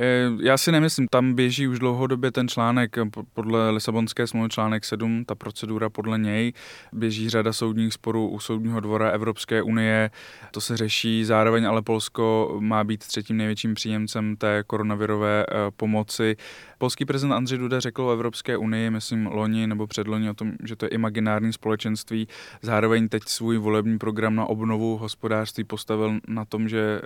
Eh, 0.00 0.30
já 0.42 0.58
si 0.58 0.72
nemyslím, 0.72 1.06
tam 1.10 1.34
běží 1.34 1.68
už 1.68 1.78
dlouhodobě 1.78 2.30
ten 2.32 2.48
článek 2.48 2.96
podle 3.34 3.70
Lisabonské 3.70 4.26
smlouvy 4.26 4.48
článek 4.48 4.84
7, 4.84 5.24
ta 5.24 5.34
procedura 5.34 5.90
podle 5.90 6.18
něj. 6.18 6.52
Běží 6.92 7.30
řada 7.30 7.52
soudních 7.52 7.92
sporů 7.92 8.28
u 8.28 8.40
Soudního 8.40 8.80
dvora 8.80 9.10
Evropské 9.10 9.62
unie, 9.62 10.10
to 10.50 10.60
se 10.60 10.76
řeší, 10.76 11.24
zároveň 11.24 11.66
ale 11.66 11.82
Polsko 11.82 12.56
má 12.60 12.84
být 12.84 13.06
třetím 13.06 13.36
největším 13.36 13.74
příjemcem 13.74 14.36
té 14.36 14.64
koronavirové 14.66 15.44
eh, 15.48 15.54
pomoci. 15.76 16.36
Polský 16.78 17.04
prezident 17.04 17.32
Andřej 17.36 17.58
Duda 17.58 17.80
řekl 17.80 18.02
o 18.02 18.12
Evropské 18.12 18.56
unii, 18.56 18.90
myslím 18.90 19.26
loni 19.26 19.66
nebo 19.66 19.86
předloni 19.86 20.30
o 20.30 20.34
tom, 20.34 20.52
že 20.64 20.76
to 20.76 20.84
je 20.84 20.88
imaginární 20.88 21.52
společenství. 21.52 22.28
Zároveň 22.62 23.08
teď 23.08 23.22
svůj 23.26 23.58
volební 23.58 23.98
program 23.98 24.34
na 24.34 24.46
obnovu 24.46 24.96
hospodářství 24.96 25.64
postavil 25.64 26.18
na 26.28 26.44
tom, 26.44 26.68
že 26.68 27.00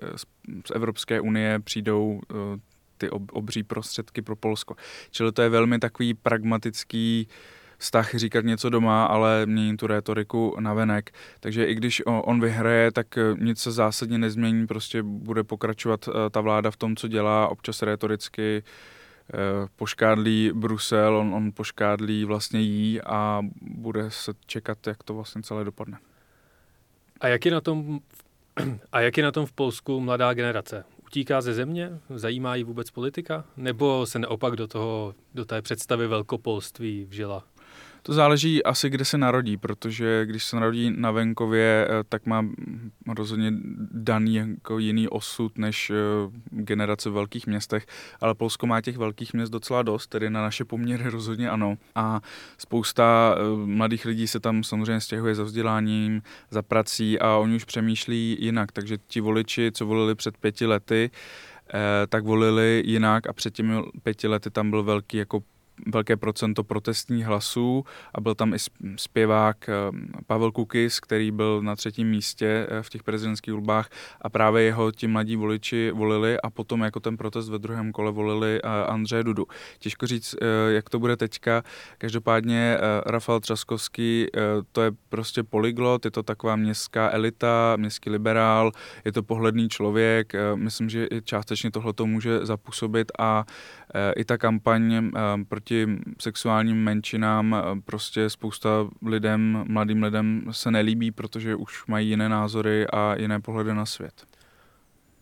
z 0.67 0.71
Evropské 0.75 1.21
unie 1.21 1.59
přijdou 1.59 2.21
ty 3.01 3.11
obří 3.11 3.63
prostředky 3.63 4.23
pro 4.23 4.37
Polsko. 4.37 4.77
Čili 5.11 5.33
to 5.33 5.43
je 5.43 5.49
velmi 5.49 5.79
takový 5.79 6.15
pragmatický 6.15 7.29
vztah 7.79 8.15
říkat 8.15 8.45
něco 8.45 8.71
doma, 8.71 9.07
ale 9.07 9.47
mění 9.47 9.77
tu 9.77 9.87
rétoriku 9.87 10.57
na 10.61 10.75
venek. 10.75 11.11
Takže 11.41 11.65
i 11.65 11.75
když 11.75 12.03
on 12.07 12.41
vyhraje, 12.41 12.93
tak 12.93 13.19
eh, 13.19 13.23
nic 13.39 13.59
se 13.59 13.73
zásadně 13.73 14.19
nezmění, 14.19 14.67
prostě 14.67 15.03
bude 15.03 15.45
pokračovat 15.45 16.09
eh, 16.09 16.31
ta 16.31 16.41
vláda 16.41 16.71
v 16.71 16.77
tom, 16.77 16.97
co 16.97 17.09
dělá, 17.09 17.49
občas 17.49 17.83
rétoricky 17.83 18.63
poškádlí 19.77 20.53
Brusel, 20.55 21.17
on, 21.17 21.35
on 21.35 21.53
poškádlí 21.53 22.25
vlastně 22.25 22.61
jí 22.61 23.01
a 23.03 23.43
bude 23.63 24.11
se 24.11 24.33
čekat, 24.47 24.87
jak 24.87 25.03
to 25.03 25.15
vlastně 25.15 25.43
celé 25.43 25.65
dopadne. 25.65 25.99
A 27.21 27.29
jak 27.29 27.45
je 27.47 27.53
na 27.53 27.61
tom, 27.61 28.01
a 28.93 29.01
jak 29.01 29.17
je 29.17 29.25
na 29.25 29.33
tom 29.33 29.47
v 29.47 29.53
Polsku 29.53 30.01
mladá 30.01 30.35
generace? 30.35 30.85
Utíká 31.11 31.41
ze 31.41 31.55
země? 31.55 32.01
Zajímá 32.15 32.55
jí 32.55 32.65
vůbec 32.65 32.91
politika? 32.91 33.45
Nebo 33.57 34.07
se 34.07 34.19
naopak 34.19 34.57
do, 34.57 34.69
toho, 34.69 35.15
do 35.35 35.45
té 35.45 35.63
představy 35.63 36.07
velkopolství 36.07 37.05
vžila? 37.05 37.45
To 38.03 38.13
záleží 38.13 38.65
asi, 38.65 38.91
kde 38.91 39.05
se 39.05 39.19
narodí, 39.19 39.57
protože 39.57 40.27
když 40.27 40.45
se 40.45 40.57
narodí 40.57 40.93
na 40.97 41.11
venkově, 41.11 41.89
eh, 41.91 42.05
tak 42.09 42.27
má 42.27 42.47
rozhodně 43.17 43.53
daný 43.91 44.35
jako 44.35 44.79
jiný 44.79 45.09
osud 45.09 45.59
než 45.59 45.91
eh, 45.91 45.95
generace 46.51 47.11
v 47.11 47.13
velkých 47.13 47.47
městech, 47.47 47.87
ale 48.21 48.35
Polsko 48.35 48.67
má 48.67 48.81
těch 48.81 48.97
velkých 48.97 49.35
měst 49.35 49.51
docela 49.51 49.83
dost, 49.83 50.07
tedy 50.07 50.31
na 50.31 50.43
naše 50.43 50.65
poměry 50.65 51.11
rozhodně 51.11 51.51
ano. 51.51 51.77
A 51.95 52.21
spousta 52.59 53.35
eh, 53.37 53.67
mladých 53.67 54.05
lidí 54.05 54.27
se 54.27 54.41
tam 54.41 54.65
samozřejmě 54.65 55.01
stěhuje 55.01 55.35
za 55.35 55.45
vzděláním, 55.45 56.23
za 56.51 56.63
prací 56.63 57.19
a 57.19 57.37
oni 57.37 57.57
už 57.57 57.65
přemýšlí 57.65 58.37
jinak, 58.41 58.73
takže 58.73 58.99
ti 59.07 59.21
voliči, 59.21 59.71
co 59.75 59.87
volili 59.87 60.15
před 60.15 60.39
pěti 60.39 60.67
lety, 60.67 61.11
tak 62.09 62.25
volili 62.25 62.83
jinak 62.87 63.27
a 63.27 63.33
před 63.33 63.55
těmi 63.55 63.83
pěti 64.03 64.29
lety 64.29 64.51
tam 64.51 64.71
byl 64.71 64.83
velký 64.83 65.17
jako 65.17 65.43
velké 65.87 66.17
procento 66.17 66.65
protestních 66.65 67.25
hlasů 67.25 67.85
a 68.15 68.21
byl 68.21 68.35
tam 68.35 68.55
i 68.55 68.57
zpěvák 68.97 69.69
eh, 69.69 69.73
Pavel 70.27 70.53
Kukis, 70.53 71.01
který 71.01 71.31
byl 71.31 71.63
na 71.63 71.77
třetím 71.77 72.09
místě 72.09 72.67
eh, 72.71 72.83
v 72.83 72.91
těch 72.91 73.03
prezidentských 73.03 73.55
volbách 73.55 73.89
a 74.21 74.29
právě 74.29 74.63
jeho 74.63 74.93
ti 74.93 75.07
mladí 75.07 75.37
voliči 75.37 75.91
volili 75.91 76.41
a 76.41 76.51
potom 76.51 76.81
jako 76.81 77.01
ten 77.01 77.17
protest 77.17 77.49
ve 77.49 77.59
druhém 77.59 77.93
kole 77.93 78.13
volili 78.13 78.61
eh, 78.65 78.69
Andřeje 78.87 79.25
Dudu. 79.25 79.47
Těžko 79.79 80.07
říct, 80.07 80.37
jak 80.69 80.91
to 80.91 80.99
bude 80.99 81.17
teďka. 81.17 81.63
Každopádně 81.99 82.79
Rafal 83.07 83.41
Třaskovský, 83.41 84.27
to 84.73 84.83
je 84.83 84.91
prostě 85.09 85.43
polyglot, 85.43 86.05
je 86.05 86.11
to 86.11 86.23
taková 86.23 86.57
městská 86.57 87.11
elita, 87.11 87.77
městský 87.77 88.11
liberál, 88.11 88.73
je 89.05 89.13
to 89.13 89.23
pohledný 89.23 89.69
člověk, 89.69 90.33
myslím, 90.55 90.89
že 90.89 91.09
částečně 91.25 91.71
tohle 91.71 91.93
to 91.93 92.07
může 92.07 92.47
zapůsobit 92.47 93.13
a 93.19 93.45
i 94.17 94.25
ta 94.25 94.39
kampaň 94.39 95.11
proti 95.49 95.61
proti 95.71 95.87
sexuálním 96.19 96.77
menšinám 96.77 97.57
prostě 97.85 98.31
spousta 98.31 98.69
lidem, 99.07 99.65
mladým 99.69 100.03
lidem 100.03 100.43
se 100.51 100.71
nelíbí, 100.71 101.11
protože 101.11 101.57
už 101.57 101.87
mají 101.87 102.09
jiné 102.09 102.29
názory 102.29 102.87
a 102.87 103.15
jiné 103.19 103.41
pohledy 103.41 103.75
na 103.75 103.87
svět. 103.87 104.13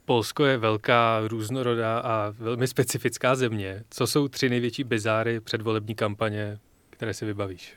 Polsko 0.04 0.44
je 0.44 0.56
velká, 0.56 1.20
různorodá 1.24 1.98
a 1.98 2.30
velmi 2.38 2.66
specifická 2.66 3.34
země. 3.34 3.84
Co 3.90 4.06
jsou 4.06 4.28
tři 4.28 4.48
největší 4.48 4.84
bizáry 4.84 5.40
předvolební 5.40 5.94
kampaně, 5.94 6.58
které 6.90 7.14
si 7.14 7.24
vybavíš? 7.24 7.74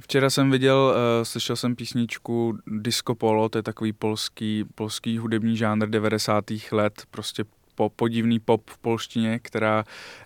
Včera 0.00 0.30
jsem 0.30 0.50
viděl, 0.50 0.76
uh, 0.76 1.24
slyšel 1.24 1.56
jsem 1.56 1.76
písničku 1.76 2.58
Disco 2.66 3.14
Polo, 3.14 3.48
to 3.48 3.58
je 3.58 3.62
takový 3.62 3.92
polský, 3.92 4.64
polský 4.74 5.18
hudební 5.18 5.56
žánr 5.56 5.88
90. 5.88 6.44
let, 6.72 7.02
prostě 7.10 7.44
pop, 7.78 7.92
podivný 7.96 8.40
pop 8.40 8.70
v 8.70 8.78
polštině, 8.78 9.38
která 9.38 9.84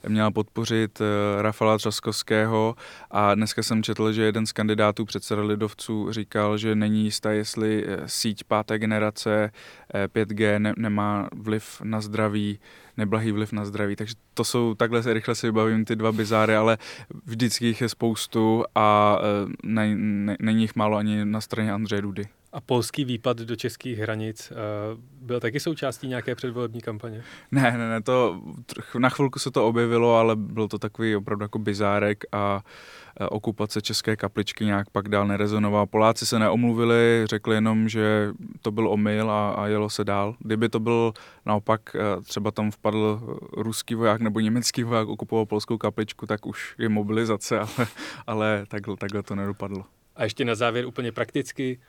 měla 0.08 0.30
podpořit 0.30 1.00
uh, 1.00 1.06
Rafala 1.42 1.78
Třaskovského 1.78 2.76
a 3.10 3.34
dneska 3.34 3.62
jsem 3.62 3.82
četl, 3.82 4.12
že 4.12 4.22
jeden 4.22 4.46
z 4.46 4.52
kandidátů 4.52 5.04
předseda 5.04 5.42
lidovců 5.42 6.12
říkal, 6.12 6.58
že 6.58 6.74
není 6.74 7.04
jistá, 7.04 7.30
jestli 7.30 7.84
uh, 7.84 7.92
síť 8.06 8.44
páté 8.44 8.78
generace 8.78 9.50
uh, 9.94 10.00
5G 10.00 10.58
ne, 10.58 10.74
nemá 10.76 11.28
vliv 11.36 11.82
na 11.84 12.00
zdraví, 12.00 12.58
neblahý 12.96 13.32
vliv 13.32 13.52
na 13.52 13.64
zdraví. 13.64 13.96
Takže 13.96 14.14
to 14.34 14.44
jsou, 14.44 14.74
takhle 14.74 15.02
se 15.02 15.12
rychle 15.12 15.34
si 15.34 15.46
vybavím 15.46 15.84
ty 15.84 15.96
dva 15.96 16.12
bizáry, 16.12 16.56
ale 16.56 16.78
vždycky 17.24 17.66
jich 17.66 17.80
je 17.80 17.88
spoustu 17.88 18.64
a 18.74 19.18
uh, 19.44 19.52
ne, 19.64 19.94
ne, 19.96 20.36
není 20.40 20.62
jich 20.62 20.76
málo 20.76 20.96
ani 20.96 21.24
na 21.24 21.40
straně 21.40 21.72
Andřeje 21.72 22.02
Dudy. 22.02 22.41
A 22.52 22.60
polský 22.60 23.04
výpad 23.04 23.36
do 23.36 23.56
českých 23.56 23.98
hranic 23.98 24.52
uh, 24.52 24.56
byl 25.26 25.40
taky 25.40 25.60
součástí 25.60 26.08
nějaké 26.08 26.34
předvolební 26.34 26.80
kampaně? 26.80 27.22
Ne, 27.50 27.78
ne, 27.78 27.88
ne, 27.90 28.02
to 28.02 28.42
na 28.98 29.08
chvilku 29.08 29.38
se 29.38 29.50
to 29.50 29.66
objevilo, 29.66 30.16
ale 30.16 30.36
byl 30.36 30.68
to 30.68 30.78
takový 30.78 31.16
opravdu 31.16 31.44
jako 31.44 31.58
bizárek 31.58 32.24
a 32.32 32.62
okupace 33.28 33.82
České 33.82 34.16
kapličky 34.16 34.64
nějak 34.64 34.90
pak 34.90 35.08
dál 35.08 35.26
nerezonovala. 35.26 35.86
Poláci 35.86 36.26
se 36.26 36.38
neomluvili, 36.38 37.24
řekli 37.26 37.54
jenom, 37.54 37.88
že 37.88 38.32
to 38.62 38.70
byl 38.70 38.88
omyl 38.88 39.30
a, 39.30 39.50
a 39.50 39.66
jelo 39.66 39.90
se 39.90 40.04
dál. 40.04 40.36
Kdyby 40.38 40.68
to 40.68 40.80
byl 40.80 41.12
naopak, 41.46 41.96
e, 41.96 42.22
třeba 42.22 42.50
tam 42.50 42.70
vpadl 42.70 43.38
ruský 43.52 43.94
voják 43.94 44.20
nebo 44.20 44.40
německý 44.40 44.82
voják, 44.82 45.08
okupoval 45.08 45.46
polskou 45.46 45.78
kapličku, 45.78 46.26
tak 46.26 46.46
už 46.46 46.74
je 46.78 46.88
mobilizace, 46.88 47.58
ale, 47.60 47.86
ale 48.26 48.64
takhle, 48.68 48.96
takhle 48.96 49.22
to 49.22 49.34
nedopadlo. 49.34 49.84
A 50.16 50.24
ještě 50.24 50.44
na 50.44 50.54
závěr 50.54 50.86
úplně 50.86 51.12
prakticky, 51.12 51.80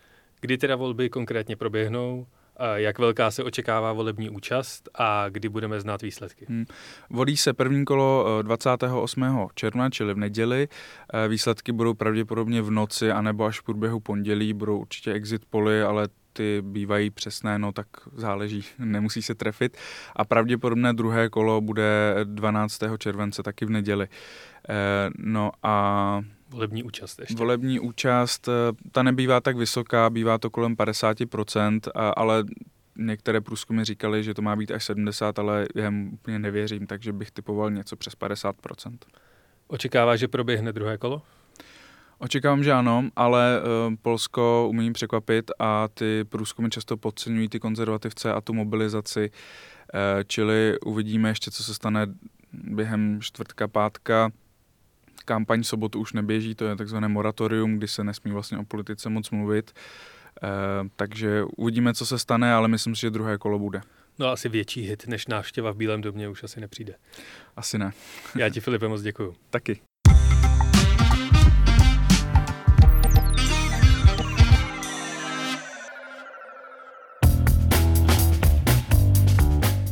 Kdy 0.43 0.57
teda 0.57 0.75
volby 0.75 1.09
konkrétně 1.09 1.55
proběhnou? 1.55 2.27
Jak 2.75 2.99
velká 2.99 3.31
se 3.31 3.43
očekává 3.43 3.93
volební 3.93 4.29
účast 4.29 4.89
a 4.95 5.29
kdy 5.29 5.49
budeme 5.49 5.81
znát 5.81 6.01
výsledky? 6.01 6.45
Hmm. 6.49 6.65
Volí 7.09 7.37
se 7.37 7.53
první 7.53 7.85
kolo 7.85 8.41
28. 8.41 9.23
Eh, 9.23 9.47
června, 9.55 9.89
čili 9.89 10.13
v 10.13 10.17
neděli. 10.17 10.67
Eh, 11.13 11.27
výsledky 11.27 11.71
budou 11.71 11.93
pravděpodobně 11.93 12.61
v 12.61 12.71
noci 12.71 13.11
anebo 13.11 13.45
až 13.45 13.59
v 13.59 13.63
průběhu 13.63 13.99
pondělí. 13.99 14.53
Budou 14.53 14.77
určitě 14.77 15.13
exit 15.13 15.41
poly, 15.49 15.81
ale 15.81 16.07
ty 16.33 16.61
bývají 16.61 17.09
přesné, 17.09 17.59
no 17.59 17.71
tak 17.71 17.87
záleží, 18.15 18.65
nemusí 18.79 19.21
se 19.21 19.35
trefit. 19.35 19.77
A 20.15 20.25
pravděpodobné 20.25 20.93
druhé 20.93 21.29
kolo 21.29 21.61
bude 21.61 22.15
12. 22.23 22.79
července, 22.97 23.43
taky 23.43 23.65
v 23.65 23.69
neděli. 23.69 24.07
Eh, 24.69 25.09
no 25.17 25.51
a 25.63 26.21
volební 26.53 26.83
účast 26.83 27.19
ještě. 27.19 27.35
Volební 27.35 27.79
účast, 27.79 28.47
eh, 28.47 28.51
ta 28.91 29.03
nebývá 29.03 29.41
tak 29.41 29.57
vysoká, 29.57 30.09
bývá 30.09 30.37
to 30.37 30.49
kolem 30.49 30.75
50%, 30.75 31.87
ale 32.15 32.43
některé 32.97 33.41
průzkumy 33.41 33.83
říkali, 33.83 34.23
že 34.23 34.33
to 34.33 34.41
má 34.41 34.55
být 34.55 34.71
až 34.71 34.85
70, 34.85 35.39
ale 35.39 35.67
já 35.75 35.91
úplně 36.13 36.39
nevěřím, 36.39 36.87
takže 36.87 37.13
bych 37.13 37.31
typoval 37.31 37.71
něco 37.71 37.95
přes 37.95 38.15
50%. 38.15 39.05
Očekává, 39.67 40.15
že 40.15 40.27
proběhne 40.27 40.73
druhé 40.73 40.97
kolo? 40.97 41.21
Očekávám, 42.19 42.63
že 42.63 42.71
ano, 42.71 43.09
ale 43.15 43.61
uh, 43.61 43.95
Polsko 44.01 44.67
umí 44.69 44.93
překvapit 44.93 45.51
a 45.59 45.87
ty 45.87 46.23
průzkumy 46.23 46.69
často 46.69 46.97
podceňují 46.97 47.49
ty 47.49 47.59
konzervativce 47.59 48.33
a 48.33 48.41
tu 48.41 48.53
mobilizaci, 48.53 49.29
uh, 49.29 49.99
čili 50.27 50.79
uvidíme 50.85 51.29
ještě, 51.29 51.51
co 51.51 51.63
se 51.63 51.73
stane 51.73 52.07
během 52.53 53.21
čtvrtka, 53.21 53.67
pátka 53.67 54.31
kampaň 55.25 55.63
sobotu 55.63 55.99
už 55.99 56.13
neběží, 56.13 56.55
to 56.55 56.65
je 56.65 56.75
takzvané 56.75 57.07
moratorium, 57.07 57.77
kdy 57.77 57.87
se 57.87 58.03
nesmí 58.03 58.31
vlastně 58.31 58.57
o 58.57 58.63
politice 58.63 59.09
moc 59.09 59.29
mluvit. 59.29 59.71
E, 60.43 60.49
takže 60.95 61.43
uvidíme, 61.57 61.93
co 61.93 62.05
se 62.05 62.19
stane, 62.19 62.53
ale 62.53 62.67
myslím 62.67 62.95
si, 62.95 63.01
že 63.01 63.09
druhé 63.09 63.37
kolo 63.37 63.59
bude. 63.59 63.81
No 64.19 64.27
asi 64.27 64.49
větší 64.49 64.81
hit 64.81 65.07
než 65.07 65.27
návštěva 65.27 65.71
v 65.71 65.75
Bílém 65.77 66.01
domě 66.01 66.29
už 66.29 66.43
asi 66.43 66.61
nepřijde. 66.61 66.95
Asi 67.55 67.77
ne. 67.77 67.91
Já 68.35 68.49
ti, 68.49 68.59
Filipe, 68.59 68.87
moc 68.87 69.01
děkuju. 69.01 69.35
Taky. 69.49 69.81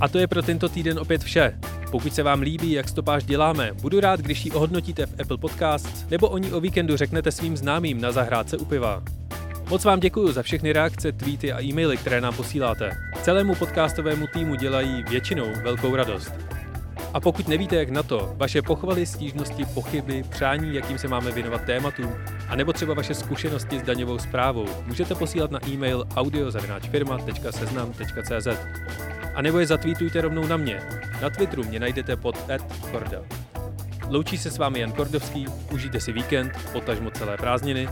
A 0.02 0.08
to 0.08 0.20
je 0.20 0.28
pro 0.28 0.42
tento 0.42 0.70
týden 0.70 1.00
opět 1.00 1.24
vše. 1.24 1.60
Pokud 1.92 2.14
se 2.16 2.24
vám 2.24 2.42
líbí, 2.42 2.72
jak 2.72 2.90
stopáž 2.90 3.24
děláme, 3.24 3.72
budu 3.82 4.00
rád, 4.00 4.20
když 4.20 4.46
ji 4.46 4.52
ohodnotíte 4.52 5.06
v 5.06 5.20
Apple 5.22 5.38
Podcasts 5.38 6.06
nebo 6.10 6.30
o 6.30 6.38
ní 6.38 6.54
o 6.54 6.60
víkendu 6.60 6.98
řeknete 6.98 7.32
svým 7.32 7.58
známým 7.58 8.02
na 8.02 8.12
zahrádce 8.12 8.58
u 8.58 8.66
piva. 8.66 9.04
Moc 9.70 9.86
vám 9.86 10.00
děkuji 10.00 10.32
za 10.32 10.44
všechny 10.44 10.74
reakce, 10.74 11.12
tweety 11.12 11.54
a 11.54 11.62
e-maily, 11.62 11.98
které 11.98 12.22
nám 12.22 12.36
posíláte. 12.36 12.92
Celému 13.22 13.56
podcastovému 13.56 14.28
týmu 14.28 14.56
dělají 14.56 15.04
většinou 15.10 15.46
velkou 15.64 15.96
radost. 15.96 16.32
A 17.13 17.19
pokud 17.19 17.47
nevíte, 17.47 17.76
jak 17.76 17.89
na 17.89 18.04
to, 18.04 18.34
vaše 18.38 18.62
pochvaly, 18.62 19.06
stížnosti, 19.06 19.65
pochyby, 19.65 20.24
přání, 20.30 20.76
jakým 20.76 20.97
se 20.97 21.08
máme 21.08 21.32
věnovat 21.32 21.62
tématům, 21.65 22.12
a 22.50 22.56
nebo 22.56 22.74
třeba 22.74 22.93
vaše 22.93 23.13
zkušenosti 23.13 23.80
s 23.80 23.84
daňovou 23.84 24.19
zprávou, 24.19 24.65
můžete 24.86 25.15
posílat 25.15 25.52
na 25.52 25.60
e-mail 25.67 26.08
audio.firma.seznam.cz 26.15 28.47
a 29.36 29.41
nebo 29.41 29.60
je 29.60 29.65
zatweetujte 29.65 30.21
rovnou 30.21 30.47
na 30.47 30.58
mě. 30.58 30.82
Na 31.21 31.30
Twitteru 31.30 31.63
mě 31.63 31.80
najdete 31.80 32.15
pod 32.15 32.38
Korda. 32.91 33.21
Loučí 34.10 34.38
se 34.38 34.52
s 34.52 34.58
vámi 34.58 34.80
Jan 34.80 34.91
Kordovský, 34.91 35.45
užijte 35.74 36.00
si 36.00 36.12
víkend, 36.12 36.52
potažmo 36.74 37.12
celé 37.12 37.38
prázdniny 37.38 37.89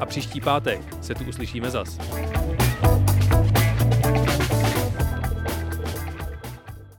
a 0.00 0.06
příští 0.06 0.40
pátek 0.40 0.80
se 1.00 1.14
tu 1.14 1.24
uslyšíme 1.24 1.70
zas. 1.70 1.98